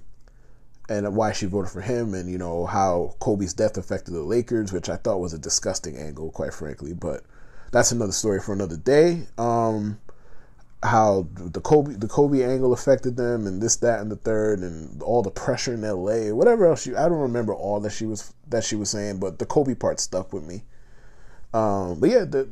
and 0.90 1.16
why 1.16 1.32
she 1.32 1.46
voted 1.46 1.72
for 1.72 1.82
him 1.82 2.13
and 2.13 2.30
you 2.30 2.38
know 2.38 2.66
how 2.66 3.16
Kobe's 3.20 3.54
death 3.54 3.78
affected 3.78 4.12
the 4.12 4.24
Lakers, 4.24 4.74
which 4.74 4.90
I 4.90 4.98
thought 4.98 5.22
was 5.22 5.34
a 5.34 5.40
disgusting 5.40 5.98
angle, 5.98 6.32
quite 6.32 6.54
frankly, 6.54 6.94
but 6.94 7.24
that's 7.72 7.92
another 7.92 8.12
story 8.12 8.40
for 8.40 8.54
another 8.54 8.78
day. 8.78 9.24
Um, 9.38 10.00
how 10.84 11.28
the 11.36 11.62
Kobe 11.62 11.94
the 11.94 12.08
Kobe 12.08 12.44
angle 12.44 12.74
affected 12.74 13.16
them 13.16 13.48
and 13.48 13.62
this 13.62 13.78
that 13.78 14.02
and 14.02 14.12
the 14.12 14.18
third 14.18 14.60
and 14.60 15.02
all 15.02 15.22
the 15.22 15.32
pressure 15.32 15.74
in 15.74 15.82
LA 15.82 16.34
whatever 16.36 16.68
else 16.68 16.86
you 16.86 16.98
I 16.98 17.08
don't 17.08 17.20
remember 17.20 17.54
all 17.54 17.80
that 17.80 17.92
she 17.92 18.06
was 18.06 18.34
that 18.50 18.63
she 18.63 18.75
was 18.75 18.90
saying 18.90 19.20
but 19.20 19.40
the 19.40 19.46
Kobe 19.46 19.75
part 19.75 20.00
stuck 20.00 20.34
with 20.34 20.44
me. 20.44 20.63
Um, 21.54 22.00
but 22.00 22.10
yeah 22.10 22.25
the 22.25 22.46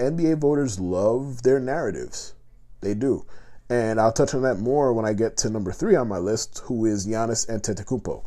NBA 0.00 0.38
voters 0.38 0.80
love 0.80 1.42
their 1.42 1.60
narratives. 1.60 2.34
They 2.80 2.94
do. 2.94 3.24
And 3.68 4.00
I'll 4.00 4.12
touch 4.12 4.34
on 4.34 4.42
that 4.42 4.58
more 4.58 4.92
when 4.92 5.04
I 5.04 5.12
get 5.12 5.36
to 5.38 5.50
number 5.50 5.72
three 5.72 5.96
on 5.96 6.08
my 6.08 6.18
list 6.18 6.62
who 6.64 6.86
is 6.86 7.06
Giannis 7.06 7.48
Antetokounmpo. 7.48 8.24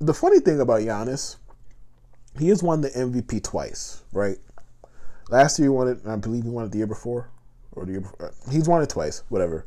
The 0.00 0.14
funny 0.14 0.40
thing 0.40 0.60
about 0.60 0.80
Giannis 0.80 1.36
he 2.38 2.48
has 2.48 2.62
won 2.62 2.80
the 2.80 2.90
MVP 2.90 3.44
twice 3.44 4.02
right? 4.12 4.38
Last 5.28 5.58
year 5.60 5.66
he 5.66 5.70
won 5.70 5.86
it 5.86 5.98
I 6.04 6.16
believe 6.16 6.42
he 6.42 6.50
won 6.50 6.64
it 6.64 6.72
the 6.72 6.78
year 6.78 6.86
before 6.88 7.30
or 7.72 7.84
the 7.84 7.92
year 7.92 8.00
before. 8.00 8.32
He's 8.50 8.68
won 8.68 8.82
it 8.82 8.88
twice, 8.88 9.22
whatever. 9.28 9.66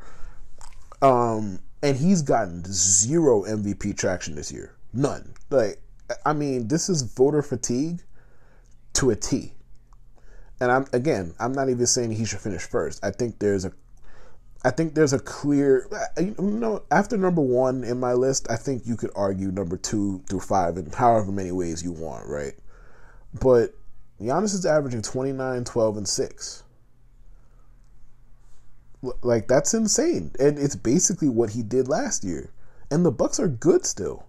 Um, 1.02 1.60
and 1.82 1.98
he's 1.98 2.22
gotten 2.22 2.64
zero 2.66 3.44
MVP 3.44 3.98
traction 3.98 4.36
this 4.36 4.52
year. 4.52 4.76
None. 4.94 5.34
Like, 5.50 5.82
I 6.26 6.34
mean, 6.34 6.68
this 6.68 6.90
is 6.90 7.02
voter 7.02 7.42
fatigue 7.42 8.02
to 8.94 9.10
a 9.10 9.16
T. 9.16 9.54
And 10.60 10.72
I'm 10.72 10.86
again, 10.94 11.34
I'm 11.40 11.52
not 11.52 11.70
even 11.70 11.86
saying 11.86 12.12
he 12.12 12.26
should 12.26 12.40
finish 12.40 12.62
first. 12.62 13.04
I 13.04 13.12
think 13.12 13.40
there's 13.40 13.66
a 13.66 13.74
I 14.64 14.72
think 14.72 14.96
there's 14.96 15.12
a 15.12 15.20
clear 15.20 15.90
you 16.18 16.36
know, 16.38 16.84
after 16.90 17.18
number 17.18 17.42
one 17.42 17.84
in 17.84 18.00
my 18.00 18.14
list, 18.14 18.48
I 18.50 18.56
think 18.56 18.84
you 18.86 18.96
could 18.96 19.12
argue 19.16 19.52
number 19.52 19.76
two 19.76 20.24
through 20.30 20.40
five 20.40 20.78
in 20.78 20.90
however 20.92 21.32
many 21.32 21.52
ways 21.52 21.84
you 21.84 21.92
want, 21.92 22.28
right? 22.28 22.54
But 23.42 23.74
Giannis 24.22 24.54
is 24.54 24.66
averaging 24.66 25.02
29, 25.02 25.66
12, 25.66 25.98
and 25.98 26.08
6 26.08 26.63
like 29.22 29.48
that's 29.48 29.74
insane, 29.74 30.32
and 30.40 30.58
it's 30.58 30.76
basically 30.76 31.30
what 31.30 31.52
he 31.52 31.62
did 31.64 31.88
last 31.88 32.24
year. 32.24 32.52
And 32.90 33.06
the 33.06 33.12
Bucks 33.12 33.40
are 33.40 33.48
good 33.48 33.86
still. 33.86 34.26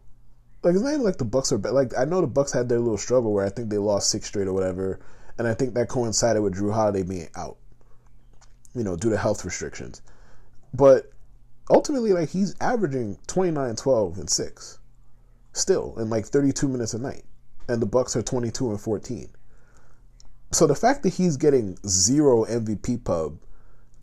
Like 0.62 0.74
it's 0.74 0.82
not 0.82 0.90
even 0.90 1.04
like 1.04 1.18
the 1.18 1.24
Bucks 1.24 1.52
are 1.52 1.58
bad. 1.58 1.72
Like 1.72 1.92
I 1.96 2.04
know 2.04 2.20
the 2.20 2.26
Bucks 2.26 2.52
had 2.52 2.68
their 2.68 2.80
little 2.80 2.98
struggle 2.98 3.32
where 3.32 3.44
I 3.44 3.50
think 3.50 3.70
they 3.70 3.78
lost 3.78 4.10
six 4.10 4.26
straight 4.26 4.48
or 4.48 4.52
whatever, 4.52 5.00
and 5.38 5.46
I 5.46 5.54
think 5.54 5.74
that 5.74 5.88
coincided 5.88 6.42
with 6.42 6.54
Jrue 6.54 6.72
Holiday 6.72 7.02
being 7.02 7.28
out. 7.36 7.56
You 8.74 8.82
know, 8.82 8.96
due 8.96 9.10
to 9.10 9.16
health 9.16 9.44
restrictions. 9.44 10.02
But 10.72 11.12
ultimately, 11.70 12.12
like 12.12 12.30
he's 12.30 12.56
averaging 12.60 13.18
29, 13.28 13.76
12, 13.76 14.18
and 14.18 14.28
six, 14.28 14.78
still 15.52 15.94
in 15.98 16.10
like 16.10 16.26
32 16.26 16.66
minutes 16.66 16.94
a 16.94 16.98
night, 16.98 17.24
and 17.68 17.80
the 17.80 17.86
Bucks 17.86 18.16
are 18.16 18.22
22 18.22 18.70
and 18.70 18.80
14. 18.80 19.28
So 20.50 20.66
the 20.66 20.74
fact 20.74 21.02
that 21.02 21.14
he's 21.14 21.36
getting 21.36 21.78
zero 21.86 22.44
MVP 22.44 23.04
pub 23.04 23.38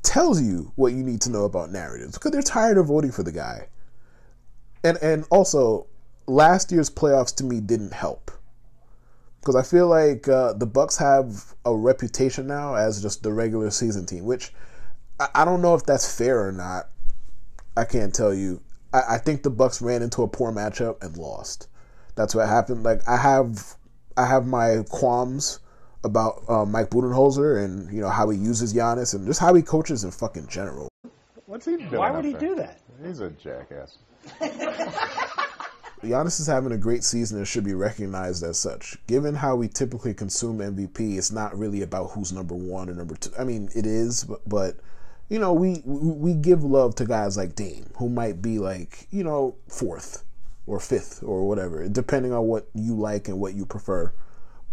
tells 0.03 0.41
you 0.41 0.71
what 0.75 0.93
you 0.93 1.03
need 1.03 1.21
to 1.21 1.29
know 1.29 1.45
about 1.45 1.71
narratives 1.71 2.17
because 2.17 2.31
they're 2.31 2.41
tired 2.41 2.77
of 2.77 2.87
voting 2.87 3.11
for 3.11 3.23
the 3.23 3.31
guy. 3.31 3.67
And 4.83 4.97
and 5.01 5.25
also, 5.29 5.87
last 6.27 6.71
year's 6.71 6.89
playoffs 6.89 7.35
to 7.37 7.43
me 7.43 7.59
didn't 7.59 7.93
help 7.93 8.31
because 9.41 9.55
I 9.55 9.63
feel 9.63 9.87
like 9.87 10.27
uh, 10.27 10.53
the 10.53 10.67
Bucks 10.67 10.97
have 10.97 11.55
a 11.65 11.75
reputation 11.75 12.47
now 12.47 12.75
as 12.75 13.01
just 13.01 13.23
the 13.23 13.33
regular 13.33 13.71
season 13.71 14.05
team, 14.05 14.25
which 14.25 14.53
I, 15.19 15.29
I 15.35 15.45
don't 15.45 15.61
know 15.61 15.73
if 15.73 15.83
that's 15.83 16.15
fair 16.15 16.47
or 16.47 16.51
not. 16.51 16.89
I 17.75 17.85
can't 17.85 18.13
tell 18.13 18.33
you. 18.33 18.61
I, 18.93 19.01
I 19.11 19.17
think 19.17 19.41
the 19.41 19.49
Bucks 19.49 19.81
ran 19.81 20.03
into 20.03 20.21
a 20.21 20.27
poor 20.27 20.51
matchup 20.51 21.03
and 21.03 21.17
lost. 21.17 21.67
That's 22.15 22.35
what 22.35 22.47
happened. 22.47 22.83
Like 22.83 23.07
I 23.07 23.17
have, 23.17 23.75
I 24.15 24.27
have 24.27 24.45
my 24.45 24.83
qualms 24.89 25.59
about 26.03 26.43
uh, 26.47 26.65
Mike 26.65 26.89
Budenholzer 26.89 27.63
and 27.63 27.91
you 27.93 28.01
know 28.01 28.09
how 28.09 28.29
he 28.29 28.37
uses 28.37 28.73
Giannis 28.73 29.13
and 29.13 29.25
just 29.27 29.39
how 29.39 29.53
he 29.53 29.61
coaches 29.61 30.03
in 30.03 30.11
fucking 30.11 30.47
general. 30.47 30.89
What's 31.45 31.65
he 31.65 31.77
doing? 31.77 31.91
Why 31.91 32.11
would 32.11 32.25
he 32.25 32.31
there? 32.31 32.39
do 32.39 32.55
that? 32.55 32.79
He's 33.03 33.19
a 33.19 33.29
jackass. 33.31 33.97
Giannis 36.01 36.39
is 36.39 36.47
having 36.47 36.71
a 36.71 36.77
great 36.77 37.03
season 37.03 37.37
and 37.37 37.47
should 37.47 37.63
be 37.63 37.75
recognized 37.75 38.43
as 38.43 38.57
such. 38.57 38.97
Given 39.05 39.35
how 39.35 39.55
we 39.55 39.67
typically 39.67 40.15
consume 40.15 40.57
MVP, 40.57 41.17
it's 41.17 41.31
not 41.31 41.57
really 41.57 41.83
about 41.83 42.11
who's 42.11 42.33
number 42.33 42.55
one 42.55 42.89
or 42.89 42.93
number 42.93 43.15
two. 43.15 43.29
I 43.37 43.43
mean, 43.43 43.69
it 43.75 43.85
is, 43.85 44.23
but, 44.23 44.47
but 44.49 44.77
you 45.29 45.37
know, 45.39 45.53
we 45.53 45.81
we 45.85 46.33
give 46.33 46.63
love 46.63 46.95
to 46.95 47.05
guys 47.05 47.37
like 47.37 47.55
Dame, 47.55 47.89
who 47.97 48.09
might 48.09 48.41
be 48.41 48.59
like 48.59 49.07
you 49.11 49.23
know 49.23 49.55
fourth 49.67 50.23
or 50.65 50.79
fifth 50.79 51.23
or 51.23 51.47
whatever, 51.47 51.87
depending 51.87 52.33
on 52.33 52.45
what 52.45 52.67
you 52.73 52.95
like 52.95 53.27
and 53.27 53.39
what 53.39 53.53
you 53.53 53.65
prefer 53.65 54.11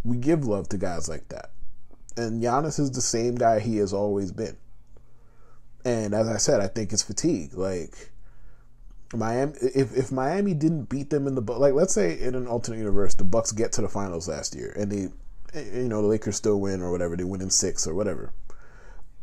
we 0.04 0.16
give 0.16 0.44
love 0.44 0.68
to 0.70 0.78
guys 0.78 1.08
like 1.08 1.28
that. 1.28 1.50
And 2.16 2.42
Giannis 2.42 2.80
is 2.80 2.90
the 2.90 3.00
same 3.00 3.36
guy 3.36 3.60
he 3.60 3.76
has 3.78 3.92
always 3.92 4.32
been. 4.32 4.56
And 5.84 6.14
as 6.14 6.28
I 6.28 6.36
said, 6.38 6.60
I 6.60 6.66
think 6.66 6.92
it's 6.92 7.02
fatigue. 7.02 7.54
Like 7.54 8.10
Miami, 9.14 9.52
if 9.62 9.96
if 9.96 10.12
Miami 10.12 10.54
didn't 10.54 10.84
beat 10.84 11.10
them 11.10 11.26
in 11.26 11.34
the 11.34 11.40
like, 11.40 11.74
let's 11.74 11.94
say 11.94 12.18
in 12.18 12.34
an 12.34 12.46
alternate 12.46 12.78
universe, 12.78 13.14
the 13.14 13.24
Bucks 13.24 13.52
get 13.52 13.72
to 13.72 13.82
the 13.82 13.88
finals 13.88 14.28
last 14.28 14.54
year, 14.54 14.74
and 14.76 14.90
they, 14.90 15.08
you 15.60 15.88
know, 15.88 16.02
the 16.02 16.08
Lakers 16.08 16.36
still 16.36 16.60
win 16.60 16.82
or 16.82 16.90
whatever, 16.90 17.16
they 17.16 17.24
win 17.24 17.40
in 17.40 17.50
six 17.50 17.86
or 17.86 17.94
whatever. 17.94 18.32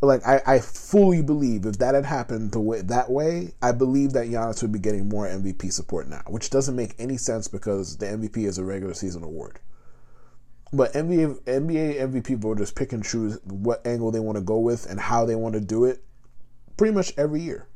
Like 0.01 0.25
I, 0.25 0.41
I 0.45 0.59
fully 0.59 1.21
believe 1.21 1.65
if 1.65 1.77
that 1.79 1.95
had 1.95 2.05
happened 2.05 2.51
the 2.51 2.59
way 2.59 2.81
that 2.81 3.09
way, 3.09 3.53
I 3.61 3.71
believe 3.71 4.13
that 4.13 4.27
Giannis 4.27 4.61
would 4.61 4.71
be 4.71 4.79
getting 4.79 5.09
more 5.09 5.27
MVP 5.27 5.71
support 5.71 6.07
now, 6.07 6.21
which 6.27 6.49
doesn't 6.49 6.75
make 6.75 6.95
any 6.99 7.17
sense 7.17 7.47
because 7.47 7.97
the 7.97 8.05
MVP 8.05 8.37
is 8.45 8.57
a 8.57 8.63
regular 8.63 8.93
season 8.93 9.23
award. 9.23 9.59
But 10.75 10.91
NBA 10.91 11.39
NBA 11.43 12.01
MVP 12.01 12.37
voters 12.37 12.69
pick 12.69 12.91
and 12.91 13.01
choose 13.01 13.39
what 13.45 13.85
angle 13.87 14.11
they 14.11 14.19
want 14.19 14.37
to 14.37 14.43
go 14.43 14.59
with 14.59 14.85
and 14.89 14.99
how 14.99 15.25
they 15.25 15.35
want 15.35 15.53
to 15.53 15.61
do 15.61 15.85
it 15.85 16.03
pretty 16.75 16.93
much 16.93 17.13
every 17.17 17.41
year. 17.41 17.69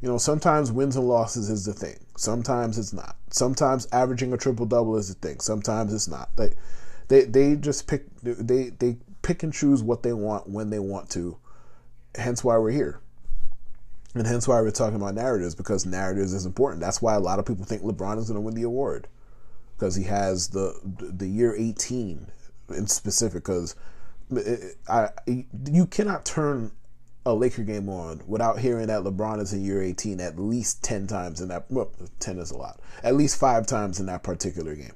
You 0.00 0.08
know, 0.08 0.18
sometimes 0.18 0.72
wins 0.72 0.96
and 0.96 1.06
losses 1.06 1.48
is 1.48 1.64
the 1.64 1.72
thing. 1.72 2.04
Sometimes 2.16 2.76
it's 2.76 2.92
not. 2.92 3.16
Sometimes 3.30 3.86
averaging 3.92 4.32
a 4.32 4.36
triple 4.36 4.66
double 4.66 4.96
is 4.96 5.14
the 5.14 5.14
thing. 5.14 5.38
Sometimes 5.38 5.94
it's 5.94 6.08
not. 6.08 6.30
They 6.34 6.54
they 7.06 7.22
they 7.22 7.54
just 7.54 7.86
pick 7.86 8.06
they 8.20 8.70
they 8.70 8.96
pick 9.22 9.44
and 9.44 9.52
choose 9.52 9.80
what 9.80 10.02
they 10.02 10.12
want 10.12 10.48
when 10.48 10.70
they 10.70 10.80
want 10.80 11.08
to. 11.10 11.36
Hence 12.16 12.42
why 12.42 12.58
we're 12.58 12.72
here. 12.72 12.98
And 14.14 14.26
hence 14.26 14.48
why 14.48 14.60
we're 14.60 14.72
talking 14.72 14.96
about 14.96 15.14
narratives 15.14 15.54
because 15.54 15.86
narratives 15.86 16.32
is 16.32 16.46
important. 16.46 16.80
That's 16.80 17.00
why 17.00 17.14
a 17.14 17.20
lot 17.20 17.38
of 17.38 17.46
people 17.46 17.64
think 17.64 17.82
LeBron 17.82 18.18
is 18.18 18.26
going 18.26 18.34
to 18.34 18.40
win 18.40 18.56
the 18.56 18.64
award 18.64 19.06
because 19.82 19.96
he 19.96 20.04
has 20.04 20.46
the 20.50 20.78
the 20.84 21.26
year 21.26 21.56
18 21.58 22.28
in 22.68 22.86
specific 22.86 23.42
because 23.42 23.74
I 24.88 25.08
you 25.72 25.86
cannot 25.86 26.24
turn 26.24 26.70
a 27.26 27.34
Laker 27.34 27.64
game 27.64 27.88
on 27.88 28.22
without 28.28 28.60
hearing 28.60 28.86
that 28.86 29.02
LeBron 29.02 29.40
is 29.40 29.52
in 29.52 29.64
year 29.64 29.82
18 29.82 30.20
at 30.20 30.38
least 30.38 30.84
10 30.84 31.08
times 31.08 31.40
in 31.40 31.48
that 31.48 31.68
well, 31.68 31.90
10 32.20 32.38
is 32.38 32.52
a 32.52 32.56
lot 32.56 32.78
at 33.02 33.16
least 33.16 33.36
5 33.40 33.66
times 33.66 33.98
in 33.98 34.06
that 34.06 34.22
particular 34.22 34.76
game. 34.76 34.94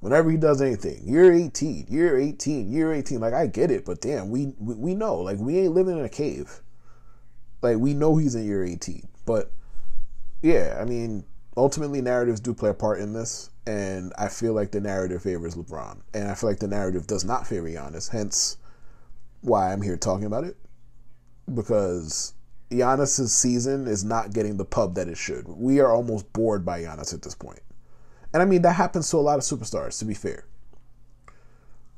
Whenever 0.00 0.30
he 0.30 0.36
does 0.36 0.60
anything 0.60 1.00
year 1.08 1.32
18 1.32 1.86
year 1.88 2.18
18 2.18 2.70
year 2.70 2.92
18 2.92 3.20
like 3.20 3.32
I 3.32 3.46
get 3.46 3.70
it 3.70 3.86
but 3.86 4.02
damn 4.02 4.28
we 4.28 4.52
we, 4.58 4.74
we 4.74 4.94
know 4.94 5.16
like 5.16 5.38
we 5.38 5.60
ain't 5.60 5.72
living 5.72 5.98
in 5.98 6.04
a 6.04 6.10
cave. 6.10 6.60
Like 7.62 7.78
we 7.78 7.94
know 7.94 8.18
he's 8.18 8.34
in 8.34 8.44
year 8.44 8.62
18 8.62 9.08
but 9.24 9.50
yeah 10.42 10.76
I 10.78 10.84
mean 10.84 11.24
ultimately 11.56 12.00
narratives 12.00 12.40
do 12.40 12.52
play 12.52 12.70
a 12.70 12.74
part 12.74 13.00
in 13.00 13.12
this, 13.12 13.50
and 13.66 14.12
I 14.18 14.28
feel 14.28 14.52
like 14.52 14.70
the 14.70 14.80
narrative 14.80 15.22
favors 15.22 15.54
LeBron, 15.54 16.00
and 16.14 16.28
I 16.28 16.34
feel 16.34 16.50
like 16.50 16.58
the 16.58 16.68
narrative 16.68 17.06
does 17.06 17.24
not 17.24 17.46
favor 17.46 17.68
Giannis. 17.68 18.10
Hence, 18.10 18.58
why 19.40 19.72
I'm 19.72 19.82
here 19.82 19.96
talking 19.96 20.26
about 20.26 20.44
it, 20.44 20.56
because 21.52 22.34
Giannis's 22.70 23.34
season 23.34 23.86
is 23.86 24.04
not 24.04 24.32
getting 24.32 24.56
the 24.56 24.64
pub 24.64 24.94
that 24.94 25.08
it 25.08 25.16
should. 25.16 25.48
We 25.48 25.80
are 25.80 25.90
almost 25.92 26.32
bored 26.32 26.64
by 26.64 26.82
Giannis 26.82 27.14
at 27.14 27.22
this 27.22 27.34
point, 27.34 27.60
and 28.32 28.42
I 28.42 28.46
mean 28.46 28.62
that 28.62 28.74
happens 28.76 29.10
to 29.10 29.16
a 29.16 29.18
lot 29.18 29.38
of 29.38 29.44
superstars. 29.44 29.98
To 29.98 30.04
be 30.04 30.14
fair. 30.14 30.44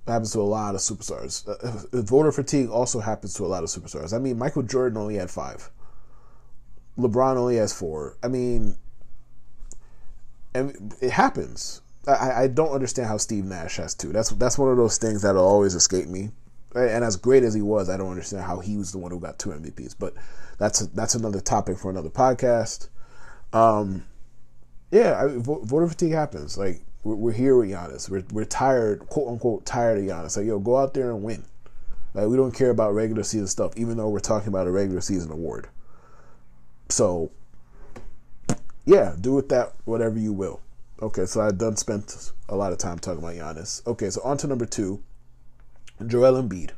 Happens 0.07 0.33
to 0.33 0.41
a 0.41 0.43
lot 0.43 0.75
of 0.75 0.81
superstars. 0.81 1.47
Uh, 1.47 1.99
uh 1.99 2.01
voter 2.01 2.33
fatigue 2.33 2.71
also 2.71 2.99
happens 2.99 3.35
to 3.35 3.45
a 3.45 3.47
lot 3.47 3.63
of 3.63 3.69
superstars. 3.69 4.15
I 4.15 4.19
mean, 4.19 4.39
Michael 4.39 4.63
Jordan 4.63 4.97
only 4.97 5.17
had 5.17 5.31
five. 5.31 5.71
LeBron 6.99 7.37
only 7.37 7.57
has 7.57 7.75
four. 7.75 8.17
I 8.23 8.29
mean, 8.29 8.79
and 10.55 10.95
it 11.01 11.11
happens. 11.11 11.83
I, 12.07 12.45
I 12.45 12.47
don't 12.49 12.73
understand 12.73 13.09
how 13.09 13.19
Steve 13.19 13.45
Nash 13.45 13.77
has 13.77 13.95
two. 13.95 14.13
That's 14.13 14.31
that's 14.31 14.59
one 14.59 14.71
of 14.71 14.77
those 14.77 14.99
things 14.99 15.23
that'll 15.23 15.47
always 15.47 15.75
escape 15.75 16.09
me. 16.09 16.31
And 16.75 17.05
as 17.05 17.17
great 17.17 17.43
as 17.43 17.55
he 17.55 17.63
was, 17.63 17.89
I 17.89 17.97
don't 17.97 18.11
understand 18.11 18.45
how 18.45 18.61
he 18.61 18.77
was 18.77 18.93
the 18.93 18.99
one 18.99 19.11
who 19.11 19.21
got 19.21 19.39
two 19.39 19.51
MVPs. 19.51 19.95
But 19.99 20.15
that's 20.59 20.83
a, 20.83 20.87
that's 20.89 21.15
another 21.15 21.41
topic 21.41 21.79
for 21.79 21.91
another 21.91 22.11
podcast. 22.11 22.89
Um, 23.53 24.05
yeah, 24.91 25.23
I, 25.23 25.37
voter 25.39 25.89
fatigue 25.89 26.13
happens. 26.13 26.57
Like 26.57 26.83
we're, 27.05 27.15
we're 27.15 27.33
here 27.33 27.57
with 27.57 27.71
Giannis. 27.71 28.09
We're 28.09 28.25
we're 28.33 28.45
tired, 28.45 29.09
quote 29.09 29.29
unquote, 29.29 29.67
tired 29.67 29.99
of 29.99 30.05
Giannis. 30.05 30.37
Like 30.37 30.47
yo, 30.47 30.59
go 30.59 30.77
out 30.77 30.95
there 30.95 31.11
and 31.11 31.23
win. 31.23 31.45
Like 32.15 32.29
we 32.29 32.37
don't 32.37 32.55
care 32.55 32.71
about 32.71 32.95
regular 32.95 33.23
season 33.23 33.49
stuff, 33.49 33.73
even 33.77 33.97
though 33.97 34.09
we're 34.09 34.21
talking 34.21 34.49
about 34.49 34.67
a 34.67 34.71
regular 34.71 35.01
season 35.01 35.31
award. 35.31 35.69
So 36.89 37.31
yeah, 38.89 39.15
do 39.21 39.35
with 39.35 39.51
that 39.51 39.75
whatever 39.85 40.19
you 40.19 40.33
will. 40.33 40.61
Okay, 41.03 41.27
so 41.27 41.43
I 41.43 41.51
done 41.51 41.77
spent 41.77 42.33
a 42.49 42.57
lot 42.57 42.73
of 42.73 42.79
time 42.79 42.99
talking 42.99 43.23
about 43.23 43.35
Giannis. 43.35 43.87
Okay, 43.87 44.09
so 44.09 44.23
on 44.25 44.39
to 44.39 44.47
number 44.47 44.65
two, 44.65 45.03
Joel 46.07 46.43
Embiid. 46.43 46.71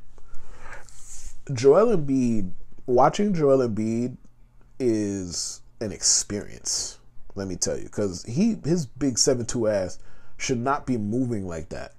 Joel 1.54 1.96
Embiid, 1.96 2.50
watching 2.86 3.32
Joel 3.32 3.68
Embiid 3.68 4.16
is 4.80 5.62
an 5.80 5.92
experience. 5.92 6.98
Let 7.36 7.46
me 7.46 7.54
tell 7.54 7.76
you, 7.76 7.84
because 7.84 8.24
he 8.24 8.56
his 8.64 8.86
big 8.86 9.16
seven 9.16 9.46
two 9.46 9.68
ass 9.68 10.00
should 10.36 10.58
not 10.58 10.86
be 10.86 10.98
moving 10.98 11.46
like 11.46 11.68
that. 11.68 11.94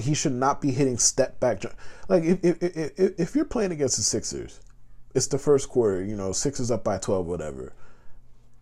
He 0.00 0.14
should 0.14 0.32
not 0.32 0.62
be 0.62 0.70
hitting 0.70 0.96
step 0.96 1.38
back. 1.38 1.62
Like 2.08 2.24
if 2.24 2.42
if 2.42 2.62
if, 2.62 3.20
if 3.20 3.34
you're 3.34 3.44
playing 3.44 3.72
against 3.72 3.98
the 3.98 4.02
Sixers, 4.02 4.58
it's 5.14 5.26
the 5.26 5.38
first 5.38 5.68
quarter. 5.68 6.02
You 6.02 6.16
know, 6.16 6.32
Sixers 6.32 6.70
up 6.70 6.82
by 6.82 6.96
twelve, 6.96 7.26
whatever. 7.26 7.74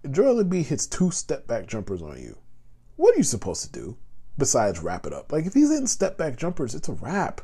Joel 0.09 0.43
Embiid 0.43 0.67
hits 0.67 0.87
two 0.87 1.11
step 1.11 1.47
back 1.47 1.67
jumpers 1.67 2.01
on 2.01 2.19
you. 2.21 2.39
What 2.97 3.15
are 3.15 3.19
you 3.19 3.25
supposed 3.25 3.63
to 3.65 3.73
do 3.73 3.97
besides 4.39 4.81
wrap 4.81 5.05
it 5.07 5.13
up? 5.13 5.31
Like 5.31 5.45
if 5.45 5.55
he's 5.55 5.71
hitting 5.71 5.87
step 5.87 6.17
back 6.17 6.37
jumpers, 6.37 6.75
it's 6.75 6.89
a 6.89 6.93
wrap. 6.93 7.43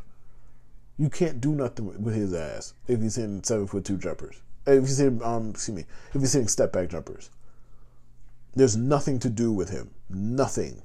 You 0.96 1.10
can't 1.10 1.40
do 1.40 1.52
nothing 1.52 2.02
with 2.02 2.14
his 2.14 2.32
ass 2.32 2.72
if 2.88 3.02
he's 3.02 3.16
hitting 3.16 3.42
seven 3.42 3.66
foot 3.66 3.84
two 3.84 3.98
jumpers. 3.98 4.40
If 4.66 4.84
he's 4.84 4.98
hitting, 4.98 5.22
um, 5.22 5.50
excuse 5.50 5.76
me, 5.76 5.84
if 6.14 6.20
he's 6.20 6.32
hitting 6.32 6.48
step 6.48 6.72
back 6.72 6.88
jumpers. 6.88 7.30
There's 8.54 8.76
nothing 8.76 9.18
to 9.18 9.28
do 9.28 9.52
with 9.52 9.68
him. 9.68 9.90
Nothing. 10.08 10.82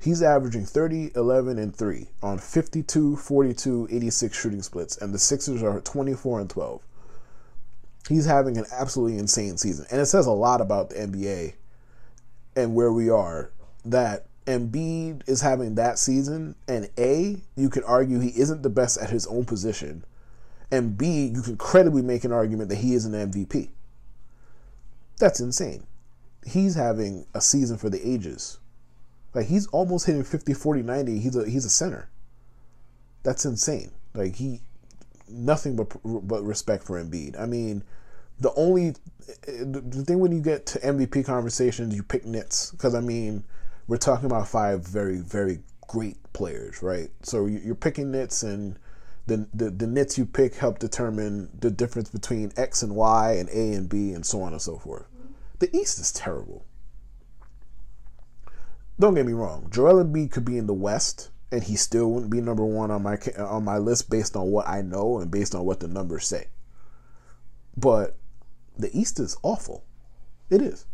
He's 0.00 0.22
averaging 0.22 0.66
30, 0.66 1.12
11, 1.14 1.56
and 1.56 1.74
3 1.74 2.08
on 2.20 2.38
52, 2.38 3.16
42, 3.16 3.88
86 3.90 4.36
shooting 4.36 4.62
splits, 4.62 4.96
and 4.96 5.14
the 5.14 5.18
Sixers 5.20 5.62
are 5.62 5.80
24 5.80 6.40
and 6.40 6.50
12. 6.50 6.82
He's 8.08 8.26
having 8.26 8.58
an 8.58 8.66
absolutely 8.72 9.18
insane 9.18 9.56
season. 9.56 9.86
And 9.90 10.00
it 10.00 10.06
says 10.06 10.26
a 10.26 10.32
lot 10.32 10.60
about 10.60 10.90
the 10.90 10.96
NBA 10.96 11.54
and 12.56 12.74
where 12.74 12.92
we 12.92 13.08
are 13.08 13.50
that 13.84 14.26
Embiid 14.46 15.22
is 15.26 15.40
having 15.40 15.74
that 15.76 15.98
season, 15.98 16.54
and 16.68 16.90
A, 16.98 17.38
you 17.56 17.70
could 17.70 17.84
argue 17.84 18.20
he 18.20 18.38
isn't 18.38 18.62
the 18.62 18.68
best 18.68 18.98
at 18.98 19.10
his 19.10 19.26
own 19.26 19.46
position, 19.46 20.04
and 20.70 20.98
B, 20.98 21.26
you 21.34 21.40
can 21.40 21.56
credibly 21.56 22.02
make 22.02 22.24
an 22.24 22.32
argument 22.32 22.68
that 22.68 22.76
he 22.76 22.94
is 22.94 23.06
an 23.06 23.12
MVP. 23.12 23.70
That's 25.18 25.40
insane 25.40 25.86
he's 26.44 26.74
having 26.74 27.26
a 27.34 27.40
season 27.40 27.78
for 27.78 27.90
the 27.90 28.06
ages. 28.08 28.58
Like 29.32 29.46
he's 29.46 29.66
almost 29.68 30.06
hitting 30.06 30.24
50, 30.24 30.54
40, 30.54 30.82
90. 30.82 31.18
He's 31.18 31.36
a 31.36 31.48
he's 31.48 31.64
a 31.64 31.70
center. 31.70 32.08
That's 33.22 33.44
insane. 33.44 33.90
Like 34.14 34.36
he 34.36 34.60
nothing 35.28 35.76
but 35.76 35.96
but 36.04 36.42
respect 36.42 36.84
for 36.84 37.02
Embiid. 37.02 37.40
I 37.40 37.46
mean, 37.46 37.82
the 38.40 38.52
only 38.54 38.94
the 39.46 40.04
thing 40.06 40.18
when 40.18 40.32
you 40.32 40.40
get 40.40 40.66
to 40.66 40.78
MVP 40.80 41.24
conversations, 41.24 41.94
you 41.94 42.02
pick 42.02 42.24
nits 42.24 42.70
because 42.70 42.94
I 42.94 43.00
mean, 43.00 43.44
we're 43.86 43.96
talking 43.96 44.26
about 44.26 44.48
five 44.48 44.86
very 44.86 45.18
very 45.18 45.60
great 45.86 46.16
players, 46.32 46.82
right? 46.82 47.10
So 47.22 47.46
you're 47.46 47.74
picking 47.74 48.10
nits 48.10 48.42
and 48.42 48.78
the, 49.26 49.46
the 49.54 49.70
the 49.70 49.86
nits 49.86 50.18
you 50.18 50.26
pick 50.26 50.56
help 50.56 50.78
determine 50.78 51.48
the 51.58 51.70
difference 51.70 52.10
between 52.10 52.52
X 52.56 52.82
and 52.82 52.94
Y 52.94 53.32
and 53.32 53.48
A 53.48 53.72
and 53.74 53.88
B 53.88 54.12
and 54.12 54.24
so 54.24 54.42
on 54.42 54.52
and 54.52 54.60
so 54.60 54.78
forth. 54.78 55.06
The 55.60 55.74
East 55.74 55.98
is 55.98 56.12
terrible. 56.12 56.66
Don't 58.98 59.14
get 59.14 59.26
me 59.26 59.32
wrong. 59.32 59.68
Joel 59.70 60.04
Embiid 60.04 60.30
could 60.30 60.44
be 60.44 60.58
in 60.58 60.66
the 60.66 60.74
West, 60.74 61.30
and 61.54 61.62
he 61.62 61.76
still 61.76 62.10
wouldn't 62.10 62.32
be 62.32 62.40
number 62.40 62.64
one 62.64 62.90
on 62.90 63.02
my 63.04 63.16
on 63.38 63.64
my 63.64 63.78
list 63.78 64.10
based 64.10 64.34
on 64.34 64.50
what 64.50 64.68
I 64.68 64.82
know 64.82 65.20
and 65.20 65.30
based 65.30 65.54
on 65.54 65.64
what 65.64 65.78
the 65.78 65.86
numbers 65.86 66.26
say. 66.26 66.48
But 67.76 68.16
the 68.76 68.90
East 68.96 69.20
is 69.20 69.36
awful. 69.42 69.84
It 70.50 70.60
is. 70.60 70.86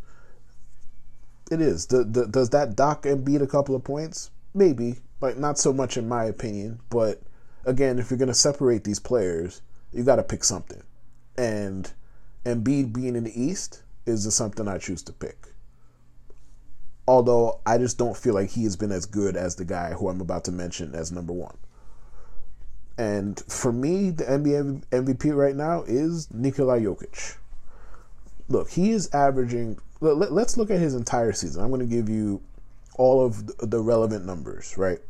It 1.51 1.63
is. 1.63 1.87
The, 1.87 2.05
the, 2.05 2.27
does 2.27 2.51
that 2.51 2.77
dock 2.77 3.05
Embiid 3.05 3.41
a 3.41 3.47
couple 3.47 3.75
of 3.75 3.83
points? 3.83 4.31
Maybe, 4.55 5.01
but 5.19 5.39
not 5.39 5.59
so 5.59 5.73
much 5.73 5.97
in 5.97 6.07
my 6.07 6.25
opinion. 6.25 6.81
But 6.91 7.23
again, 7.65 7.99
if 7.99 8.11
you're 8.11 8.19
going 8.19 8.29
to 8.29 8.35
separate 8.35 8.85
these 8.85 9.01
players, 9.01 9.63
you 9.93 10.05
got 10.05 10.17
to 10.17 10.23
pick 10.23 10.45
something. 10.45 10.83
And 11.37 11.91
Embiid 12.45 12.93
being 12.93 13.17
in 13.17 13.25
the 13.25 13.43
East, 13.43 13.83
is 14.07 14.35
something 14.35 14.69
I 14.69 14.79
choose 14.79 15.03
to 15.05 15.13
pick. 15.13 15.50
Although 17.11 17.59
I 17.67 17.77
just 17.77 17.99
don't 17.99 18.17
feel 18.17 18.35
like 18.35 18.51
he 18.51 18.63
has 18.63 18.77
been 18.77 18.93
as 18.93 19.05
good 19.05 19.37
as 19.37 19.57
the 19.57 19.65
guy 19.65 19.95
who 19.95 20.09
I'm 20.09 20.21
about 20.21 20.45
to 20.45 20.53
mention 20.53 20.95
as 20.95 21.11
number 21.11 21.33
one. 21.33 21.57
And 22.97 23.37
for 23.49 23.73
me, 23.73 24.11
the 24.11 24.23
NBA 24.23 24.85
MVP 24.91 25.35
right 25.35 25.57
now 25.57 25.83
is 25.89 26.33
Nikola 26.33 26.79
Jokic. 26.79 27.37
Look, 28.49 28.71
he 28.71 28.93
is 28.93 29.13
averaging. 29.13 29.81
Let, 30.01 30.31
us 30.31 30.57
look 30.57 30.71
at 30.71 30.79
his 30.79 30.95
entire 30.95 31.33
season. 31.33 31.65
I'm 31.65 31.71
going 31.71 31.81
to 31.81 31.87
give 31.93 32.09
you 32.09 32.41
all 32.95 33.27
of 33.27 33.59
the 33.59 33.81
relevant 33.81 34.25
numbers, 34.25 34.79
right? 34.79 35.01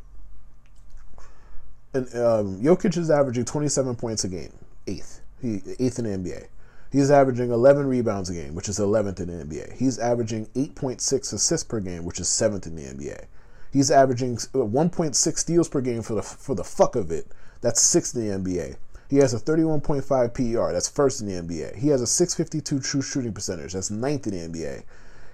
And 1.93 2.07
um, 2.15 2.63
Jokic 2.63 2.97
is 2.97 3.11
averaging 3.11 3.45
27 3.45 3.95
points 3.97 4.25
a 4.25 4.29
game, 4.29 4.55
eighth, 4.87 5.21
he 5.43 5.61
eighth 5.79 5.99
in 5.99 6.07
the 6.07 6.31
NBA. 6.31 6.47
He's 6.91 7.11
averaging 7.11 7.53
11 7.53 7.87
rebounds 7.87 8.31
a 8.31 8.35
game, 8.35 8.55
which 8.55 8.69
is 8.69 8.79
11th 8.79 9.21
in 9.21 9.29
the 9.29 9.45
NBA. 9.45 9.77
He's 9.77 9.99
averaging 9.99 10.47
8.6 10.57 11.33
assists 11.33 11.65
per 11.65 11.79
game, 11.79 12.05
which 12.05 12.19
is 12.19 12.27
7th 12.27 12.67
in 12.67 12.75
the 12.75 12.83
NBA. 12.83 13.27
He's 13.73 13.91
averaging 13.91 14.39
uh, 14.55 14.59
1.6 14.59 15.39
steals 15.39 15.69
per 15.69 15.81
game 15.81 16.03
for 16.03 16.15
the 16.15 16.23
for 16.23 16.57
the 16.57 16.65
fuck 16.65 16.97
of 16.97 17.13
it. 17.13 17.29
That's 17.61 17.83
6th 17.95 18.17
in 18.17 18.43
the 18.43 18.51
NBA. 18.51 18.77
He 19.09 19.17
has 19.17 19.35
a 19.35 19.39
31.5 19.39 20.35
PER. 20.35 20.73
That's 20.73 20.89
first 20.89 21.21
in 21.21 21.27
the 21.27 21.41
NBA. 21.41 21.77
He 21.77 21.89
has 21.89 22.01
a 22.01 22.07
652 22.07 22.81
true 22.81 23.03
shooting 23.03 23.33
percentage. 23.33 23.73
That's 23.73 23.91
ninth 23.91 24.27
in 24.27 24.33
the 24.53 24.59
NBA. 24.59 24.83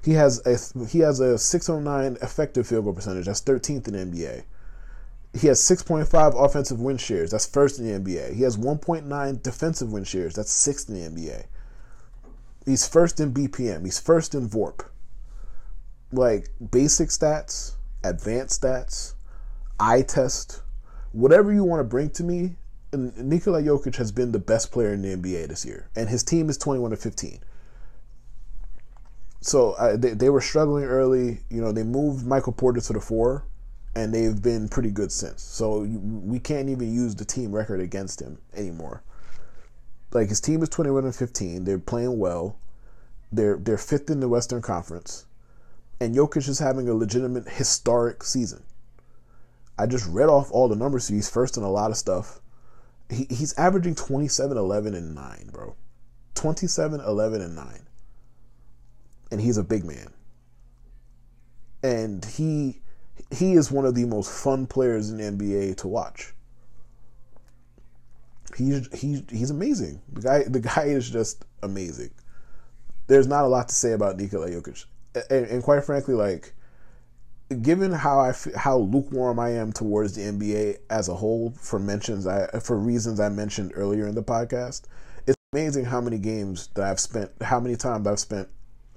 He 0.03 0.13
has 0.13 0.41
a 0.47 0.87
he 0.87 1.01
has 1.01 1.21
a 1.21 1.39
609 1.39 2.19
effective 2.23 2.67
field 2.67 2.85
goal 2.85 2.93
percentage. 2.93 3.27
That's 3.27 3.41
13th 3.41 3.89
in 3.89 3.95
the 3.95 4.19
NBA. 4.19 4.45
He 5.39 5.49
has 5.49 5.61
6.5 5.61 6.45
offensive 6.45 6.81
win 6.81 6.97
shares. 6.97 7.31
That's 7.31 7.47
first 7.47 7.79
in 7.79 7.87
the 7.87 7.99
NBA. 7.99 8.35
He 8.35 8.43
has 8.43 8.57
1.9 8.57 9.43
defensive 9.43 9.93
win 9.93 10.05
shares. 10.05 10.35
That's 10.35 10.53
sixth 10.53 10.89
in 10.89 10.95
the 10.95 11.11
NBA. 11.11 11.47
He's 12.65 12.89
first 12.89 13.21
in 13.21 13.35
BPM. 13.35 13.85
He's 13.85 14.01
first 14.01 14.35
in 14.35 14.49
VORP. 14.49 14.87
Like 16.13 16.49
basic 16.71 17.11
stats, 17.11 17.75
advanced 18.03 18.63
stats, 18.63 19.15
eye 19.79 20.03
test, 20.03 20.63
whatever 21.13 21.53
you 21.53 21.65
want 21.65 21.81
to 21.81 21.85
bring 21.85 22.11
to 22.11 22.25
me. 22.25 22.57
Nikola 22.93 23.61
Jokic 23.63 23.97
has 23.97 24.13
been 24.13 24.33
the 24.33 24.39
best 24.39 24.73
player 24.73 24.95
in 24.95 25.03
the 25.03 25.15
NBA 25.15 25.49
this 25.49 25.67
year, 25.67 25.91
and 25.97 26.09
his 26.09 26.23
team 26.23 26.49
is 26.49 26.57
21 26.57 26.93
to 26.93 26.97
15. 26.97 27.41
So 29.43 29.73
uh, 29.73 29.97
they, 29.97 30.11
they 30.11 30.31
were 30.31 30.41
struggling 30.41 30.85
early. 30.85 31.41
You 31.51 31.61
know, 31.61 31.73
they 31.73 31.83
moved 31.83 32.27
Michael 32.27 32.53
Porter 32.53 32.81
to 32.81 32.93
the 32.95 33.01
four 33.01 33.45
and 33.97 34.13
they've 34.13 34.43
been 34.43 34.69
pretty 34.69 34.91
good 34.91 35.11
since. 35.11 35.43
So 35.43 35.79
we 35.79 36.39
can't 36.39 36.69
even 36.69 36.93
use 36.93 37.15
the 37.15 37.25
team 37.25 37.51
record 37.51 37.81
against 37.81 38.21
him 38.21 38.39
anymore. 38.55 39.03
Like 40.13 40.29
his 40.29 40.41
team 40.41 40.63
is 40.63 40.69
21 40.69 41.05
and 41.05 41.17
15. 41.17 41.65
They're 41.65 41.79
playing 41.79 42.19
well. 42.19 42.59
They're 43.33 43.57
they're 43.57 43.79
fifth 43.79 44.11
in 44.11 44.21
the 44.21 44.29
Western 44.29 44.61
Conference, 44.61 45.25
and 45.99 46.15
Jokic 46.15 46.47
is 46.47 46.59
having 46.59 46.89
a 46.89 46.95
legitimate 46.95 47.49
historic 47.49 48.23
season. 48.23 48.63
I 49.79 49.87
just 49.87 50.07
read 50.07 50.29
off 50.29 50.53
all 50.53 50.69
the 50.69 50.77
numbers. 50.77 51.07
So 51.07 51.15
he's 51.15 51.31
first 51.31 51.57
in 51.57 51.63
a 51.63 51.71
lot 51.71 51.91
of 51.91 51.97
stuff. 51.97 52.41
He, 53.09 53.27
he's 53.31 53.57
averaging 53.59 53.95
27, 53.95 54.57
11, 54.57 54.95
and 54.95 55.15
9, 55.15 55.51
bro. 55.53 55.75
27, 56.35 57.01
11, 57.01 57.41
and 57.41 57.57
9. 57.57 57.67
And 59.31 59.41
he's 59.41 59.57
a 59.57 59.65
big 59.65 59.85
man. 59.85 60.13
And 61.83 62.25
he 62.25 62.81
he 63.31 63.55
is 63.55 63.71
one 63.71 63.85
of 63.85 63.95
the 63.95 64.05
most 64.05 64.31
fun 64.31 64.67
players 64.67 65.11
in 65.11 65.19
the 65.19 65.25
NBA 65.25 65.77
to 65.79 65.89
watch. 65.89 66.35
He's 68.57 68.89
he's 68.95 69.23
he's 69.31 69.51
amazing. 69.51 70.01
The 70.13 70.21
guy 70.21 70.45
the 70.45 70.61
guy 70.61 70.85
is 70.85 71.11
just 71.11 71.45
amazing. 71.63 72.11
There's 73.07 73.27
not 73.27 73.45
a 73.45 73.49
lot 73.49 73.69
to 73.69 73.75
say 73.75 73.93
about 73.93 74.17
Nikola 74.17 74.49
Jokic, 74.51 74.85
and, 75.31 75.47
and 75.47 75.63
quite 75.63 75.85
frankly, 75.85 76.15
like 76.15 76.55
given 77.63 77.93
how 77.93 78.19
I 78.19 78.35
how 78.57 78.79
lukewarm 78.79 79.39
I 79.39 79.51
am 79.51 79.73
towards 79.73 80.15
the 80.15 80.23
NBA 80.23 80.79
as 80.91 81.09
a 81.09 81.15
whole 81.15 81.53
for 81.61 81.79
mentions 81.79 82.27
I 82.27 82.47
for 82.61 82.77
reasons 82.77 83.21
I 83.21 83.29
mentioned 83.29 83.73
earlier 83.75 84.07
in 84.07 84.15
the 84.15 84.23
podcast, 84.23 84.83
it's 85.27 85.37
amazing 85.53 85.85
how 85.85 86.01
many 86.01 86.19
games 86.19 86.69
that 86.75 86.85
I've 86.85 87.01
spent, 87.01 87.31
how 87.43 87.61
many 87.61 87.77
times 87.77 88.07
I've 88.07 88.19
spent 88.19 88.49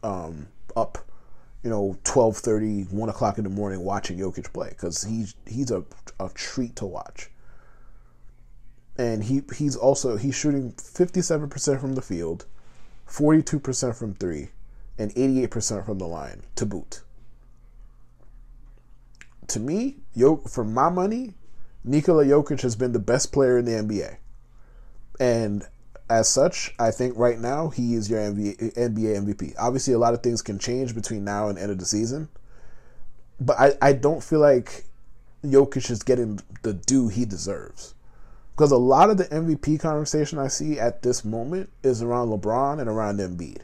um, 0.03 0.47
up 0.75 1.08
you 1.63 1.69
know 1.69 1.97
12:30, 2.03 2.91
1 2.91 3.09
o'clock 3.09 3.37
in 3.37 3.43
the 3.43 3.49
morning 3.49 3.81
watching 3.81 4.17
Jokic 4.17 4.53
play 4.53 4.69
because 4.69 5.03
he's 5.03 5.35
he's 5.45 5.71
a 5.71 5.83
a 6.19 6.29
treat 6.29 6.75
to 6.77 6.85
watch. 6.85 7.29
And 8.97 9.23
he 9.23 9.41
he's 9.55 9.75
also 9.75 10.17
he's 10.17 10.35
shooting 10.35 10.73
57% 10.73 11.79
from 11.79 11.95
the 11.95 12.01
field, 12.01 12.45
42% 13.07 13.95
from 13.95 14.13
three, 14.13 14.49
and 14.97 15.13
88% 15.15 15.85
from 15.85 15.99
the 15.99 16.07
line 16.07 16.43
to 16.55 16.65
boot. 16.65 17.01
To 19.47 19.59
me, 19.59 19.97
Yo, 20.13 20.37
for 20.37 20.63
my 20.63 20.89
money, 20.89 21.33
Nikola 21.83 22.25
Jokic 22.25 22.61
has 22.61 22.75
been 22.75 22.91
the 22.91 22.99
best 22.99 23.31
player 23.31 23.57
in 23.57 23.65
the 23.65 23.71
NBA. 23.71 24.17
And 25.19 25.65
as 26.09 26.27
such, 26.27 26.73
I 26.79 26.91
think 26.91 27.17
right 27.17 27.39
now 27.39 27.69
he 27.69 27.93
is 27.93 28.09
your 28.09 28.19
NBA, 28.19 28.73
NBA 28.73 29.25
MVP. 29.25 29.53
Obviously, 29.59 29.93
a 29.93 29.99
lot 29.99 30.13
of 30.13 30.23
things 30.23 30.41
can 30.41 30.57
change 30.57 30.95
between 30.95 31.23
now 31.23 31.49
and 31.49 31.57
end 31.57 31.71
of 31.71 31.79
the 31.79 31.85
season. 31.85 32.29
But 33.39 33.59
I, 33.59 33.73
I 33.81 33.93
don't 33.93 34.23
feel 34.23 34.39
like 34.39 34.85
Jokic 35.43 35.89
is 35.89 36.03
getting 36.03 36.39
the 36.63 36.73
due 36.73 37.07
he 37.07 37.25
deserves. 37.25 37.93
Because 38.55 38.71
a 38.71 38.77
lot 38.77 39.09
of 39.09 39.17
the 39.17 39.25
MVP 39.25 39.79
conversation 39.79 40.37
I 40.37 40.49
see 40.49 40.79
at 40.79 41.01
this 41.01 41.23
moment 41.23 41.69
is 41.83 42.01
around 42.01 42.29
LeBron 42.29 42.79
and 42.79 42.89
around 42.89 43.19
Embiid. 43.19 43.61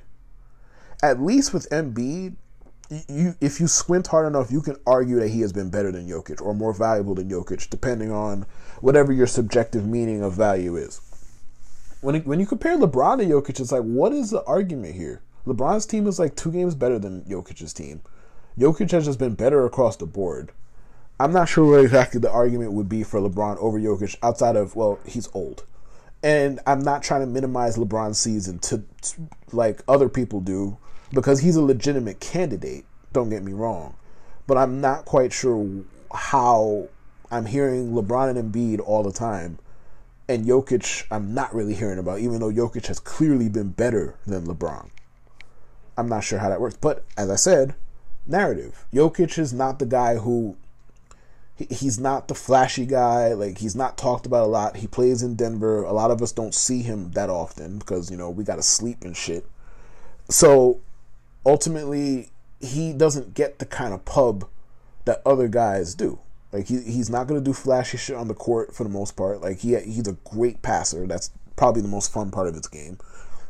At 1.04 1.22
least 1.22 1.54
with 1.54 1.70
Embiid, 1.70 2.36
you 3.10 3.36
if 3.42 3.60
you 3.60 3.68
squint 3.68 4.08
hard 4.08 4.28
enough, 4.28 4.52
you 4.52 4.62
can 4.62 4.78
argue 4.86 5.20
that 5.20 5.30
he 5.30 5.42
has 5.42 5.52
been 5.52 5.70
better 5.70 5.92
than 5.92 6.08
Jokic 6.08 6.42
or 6.42 6.54
more 6.54 6.74
valuable 6.74 7.16
than 7.16 7.30
Jokic, 7.30 7.70
depending 7.70 8.12
on 8.12 8.46
whatever 8.80 9.12
your 9.12 9.28
subjective 9.28 9.86
meaning 9.86 10.22
of 10.22 10.34
value 10.34 10.78
is. 10.78 11.02
When 12.06 12.14
it, 12.14 12.28
when 12.28 12.40
you 12.40 12.46
compare 12.46 12.78
LeBron 12.78 13.18
to 13.18 13.26
Jokic, 13.26 13.60
it's 13.60 13.72
like, 13.72 13.82
what 13.82 14.14
is 14.14 14.30
the 14.30 14.44
argument 14.44 14.94
here? 14.94 15.22
LeBron's 15.48 15.88
team 15.88 16.06
is 16.06 16.20
like 16.20 16.36
two 16.36 16.52
games 16.52 16.76
better 16.76 17.00
than 17.00 17.24
Jokic's 17.24 17.74
team. 17.74 18.02
Jokic 18.60 18.92
has 18.92 19.06
just 19.06 19.18
been 19.18 19.34
better 19.34 19.66
across 19.66 19.96
the 19.96 20.06
board. 20.06 20.52
I'm 21.20 21.34
not 21.34 21.50
sure 21.50 21.66
what 21.66 21.84
exactly 21.84 22.20
the 22.20 22.30
argument 22.30 22.74
would 22.74 22.88
be 22.88 23.02
for 23.02 23.20
LeBron 23.20 23.58
over 23.58 23.80
Jokic 23.80 24.18
outside 24.22 24.56
of 24.56 24.76
well, 24.76 25.00
he's 25.04 25.30
old. 25.34 25.64
And 26.22 26.60
I'm 26.68 26.78
not 26.78 27.02
trying 27.02 27.22
to 27.22 27.28
minimize 27.28 27.76
LeBron's 27.76 28.20
season 28.20 28.60
to, 28.60 28.84
to 29.02 29.22
like 29.52 29.82
other 29.88 30.08
people 30.08 30.42
do 30.42 30.78
because 31.12 31.40
he's 31.40 31.56
a 31.56 31.62
legitimate 31.64 32.20
candidate, 32.20 32.86
don't 33.14 33.32
get 33.32 33.42
me 33.42 33.54
wrong. 33.54 33.96
But 34.46 34.58
I'm 34.58 34.80
not 34.80 35.06
quite 35.06 35.34
sure 35.34 35.68
how 36.14 36.88
I'm 37.32 37.48
hearing 37.48 37.94
LeBron 37.94 38.38
and 38.38 38.54
Embiid 38.54 38.80
all 38.80 39.02
the 39.02 39.12
time. 39.12 39.58
And 40.28 40.46
Jokic, 40.46 41.06
I'm 41.12 41.34
not 41.34 41.54
really 41.54 41.76
hearing 41.76 42.00
about, 42.00 42.20
even 42.20 42.40
though 42.40 42.52
Jokic 42.52 42.88
has 42.88 43.00
clearly 43.00 43.48
been 43.48 43.70
better 43.70 44.16
than 44.26 44.48
LeBron. 44.48 44.90
I'm 45.98 46.10
not 46.10 46.24
sure 46.24 46.40
how 46.40 46.50
that 46.50 46.60
works. 46.60 46.78
But 46.80 47.06
as 47.16 47.30
I 47.30 47.36
said, 47.36 47.76
narrative. 48.26 48.86
Jokic 48.94 49.38
is 49.38 49.54
not 49.54 49.80
the 49.80 49.86
guy 49.86 50.16
who 50.16 50.58
he's 51.58 52.00
not 52.00 52.28
the 52.28 52.36
flashy 52.36 52.86
guy. 52.86 53.34
Like 53.34 53.60
he's 53.60 53.76
not 53.76 53.98
talked 53.98 54.26
about 54.26 54.46
a 54.46 54.48
lot. 54.48 54.78
He 54.78 54.88
plays 54.88 55.22
in 55.24 55.36
Denver. 55.36 55.84
A 55.84 55.94
lot 55.94 56.12
of 56.12 56.22
us 56.22 56.32
don't 56.32 56.54
see 56.54 56.82
him 56.82 57.12
that 57.12 57.30
often 57.30 57.80
because 57.80 58.12
you 58.12 58.18
know 58.18 58.30
we 58.30 58.44
got 58.44 58.58
to 58.58 58.64
sleep 58.64 59.04
and 59.04 59.16
shit. 59.16 59.46
So 60.30 60.82
ultimately, 61.46 62.30
he 62.60 62.94
doesn't 62.94 63.34
get 63.34 63.60
the 63.60 63.66
kind 63.66 63.94
of 63.94 64.06
pub 64.06 64.48
that 65.06 65.22
other 65.26 65.48
guys 65.48 65.94
do. 65.94 66.20
Like 66.56 66.68
he, 66.68 66.80
he's 66.80 67.10
not 67.10 67.28
gonna 67.28 67.42
do 67.42 67.52
flashy 67.52 67.98
shit 67.98 68.16
on 68.16 68.30
the 68.30 68.34
court 68.34 68.74
for 68.74 68.86
the 68.86 68.90
most 68.90 69.18
part. 69.18 69.42
Like 69.42 69.60
he 69.60 69.76
he's 69.76 70.08
a 70.08 70.14
great 70.24 70.62
passer. 70.62 71.06
That's 71.06 71.32
probably 71.58 71.82
the 71.82 71.90
most 71.90 72.14
fun 72.14 72.32
part 72.32 72.48
of 72.48 72.56
his 72.56 72.68
game. 72.68 72.98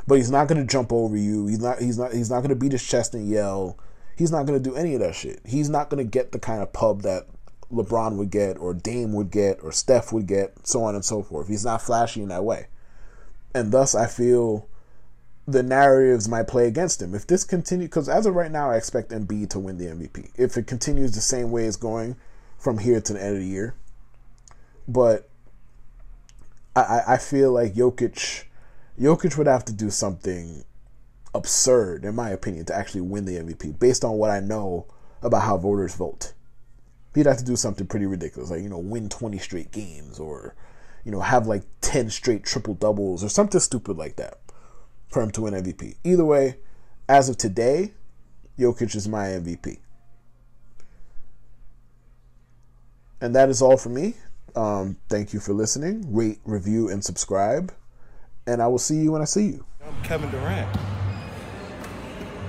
But 0.07 0.15
he's 0.15 0.31
not 0.31 0.47
gonna 0.47 0.65
jump 0.65 0.91
over 0.91 1.15
you. 1.15 1.45
He's 1.45 1.59
not 1.59 1.79
he's 1.79 1.99
not 1.99 2.13
he's 2.13 2.31
not 2.31 2.41
gonna 2.41 2.55
beat 2.55 2.71
his 2.71 2.83
chest 2.83 3.13
and 3.13 3.29
yell. 3.29 3.77
He's 4.17 4.31
not 4.31 4.47
gonna 4.47 4.59
do 4.59 4.75
any 4.75 4.95
of 4.95 5.01
that 5.01 5.13
shit. 5.13 5.39
He's 5.45 5.69
not 5.69 5.91
gonna 5.91 6.03
get 6.03 6.31
the 6.31 6.39
kind 6.39 6.63
of 6.63 6.73
pub 6.73 7.03
that 7.03 7.27
LeBron 7.71 8.15
would 8.17 8.31
get, 8.31 8.57
or 8.57 8.73
Dame 8.73 9.13
would 9.13 9.29
get, 9.29 9.59
or 9.61 9.71
Steph 9.71 10.11
would 10.11 10.25
get, 10.25 10.65
so 10.65 10.83
on 10.83 10.95
and 10.95 11.05
so 11.05 11.21
forth. 11.21 11.47
He's 11.47 11.65
not 11.65 11.83
flashy 11.83 12.23
in 12.23 12.29
that 12.29 12.43
way. 12.43 12.67
And 13.53 13.71
thus, 13.71 13.93
I 13.93 14.07
feel 14.07 14.67
the 15.47 15.61
narratives 15.61 16.27
might 16.27 16.47
play 16.47 16.67
against 16.67 17.03
him. 17.03 17.13
If 17.13 17.27
this 17.27 17.43
continues, 17.43 17.89
because 17.89 18.09
as 18.09 18.25
of 18.25 18.33
right 18.33 18.51
now, 18.51 18.71
I 18.71 18.77
expect 18.77 19.11
Embiid 19.11 19.51
to 19.51 19.59
win 19.59 19.77
the 19.77 19.85
MVP. 19.85 20.31
If 20.37 20.57
it 20.57 20.65
continues 20.65 21.11
the 21.11 21.21
same 21.21 21.51
way 21.51 21.65
it's 21.65 21.75
going 21.75 22.15
from 22.65 22.79
here 22.79 22.99
to 22.99 23.13
the 23.13 23.23
end 23.23 23.35
of 23.35 23.41
the 23.41 23.47
year. 23.47 23.75
But 24.89 25.29
I, 26.75 27.01
I 27.07 27.17
feel 27.17 27.53
like 27.53 27.75
Jokic, 27.75 28.43
Jokic 28.99 29.37
would 29.37 29.47
have 29.47 29.63
to 29.65 29.73
do 29.73 29.89
something 29.89 30.65
absurd, 31.33 32.03
in 32.03 32.15
my 32.15 32.31
opinion, 32.31 32.65
to 32.65 32.75
actually 32.75 33.01
win 33.01 33.23
the 33.23 33.37
MVP 33.37 33.79
based 33.79 34.03
on 34.03 34.17
what 34.17 34.31
I 34.31 34.41
know 34.41 34.87
about 35.21 35.43
how 35.43 35.55
voters 35.57 35.95
vote 35.95 36.33
he'd 37.15 37.25
have 37.25 37.37
to 37.37 37.45
do 37.45 37.55
something 37.55 37.87
pretty 37.87 38.05
ridiculous, 38.05 38.51
like 38.51 38.61
you 38.61 38.69
know, 38.69 38.77
win 38.77 39.09
twenty 39.09 39.37
straight 39.37 39.71
games, 39.71 40.19
or 40.19 40.53
you 41.03 41.11
know, 41.11 41.21
have 41.21 41.47
like 41.47 41.63
ten 41.81 42.09
straight 42.09 42.43
triple 42.43 42.75
doubles, 42.75 43.23
or 43.23 43.29
something 43.29 43.59
stupid 43.59 43.97
like 43.97 44.17
that, 44.17 44.39
for 45.07 45.23
him 45.23 45.31
to 45.31 45.41
win 45.41 45.53
MVP. 45.53 45.95
Either 46.03 46.25
way, 46.25 46.57
as 47.07 47.29
of 47.29 47.37
today, 47.37 47.93
Jokic 48.59 48.95
is 48.95 49.07
my 49.07 49.27
MVP. 49.27 49.79
And 53.25 53.33
that 53.33 53.49
is 53.49 53.59
all 53.59 53.75
for 53.75 53.89
me. 53.89 54.13
Um, 54.55 54.97
thank 55.09 55.33
you 55.33 55.39
for 55.39 55.51
listening. 55.51 56.13
Rate, 56.13 56.37
review, 56.45 56.89
and 56.89 57.03
subscribe. 57.03 57.73
And 58.45 58.61
I 58.61 58.67
will 58.67 58.77
see 58.77 58.97
you 58.97 59.13
when 59.13 59.23
I 59.23 59.25
see 59.25 59.47
you. 59.47 59.65
I'm 59.83 60.03
Kevin 60.03 60.29
Durant. 60.29 60.71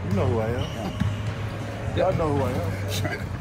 You 0.04 0.16
know 0.16 0.26
who 0.26 0.38
I 0.38 0.48
am. 0.48 1.96
Y'all 1.96 2.12
know 2.12 2.36
who 2.36 2.42
I 2.42 2.52
am. 2.52 3.28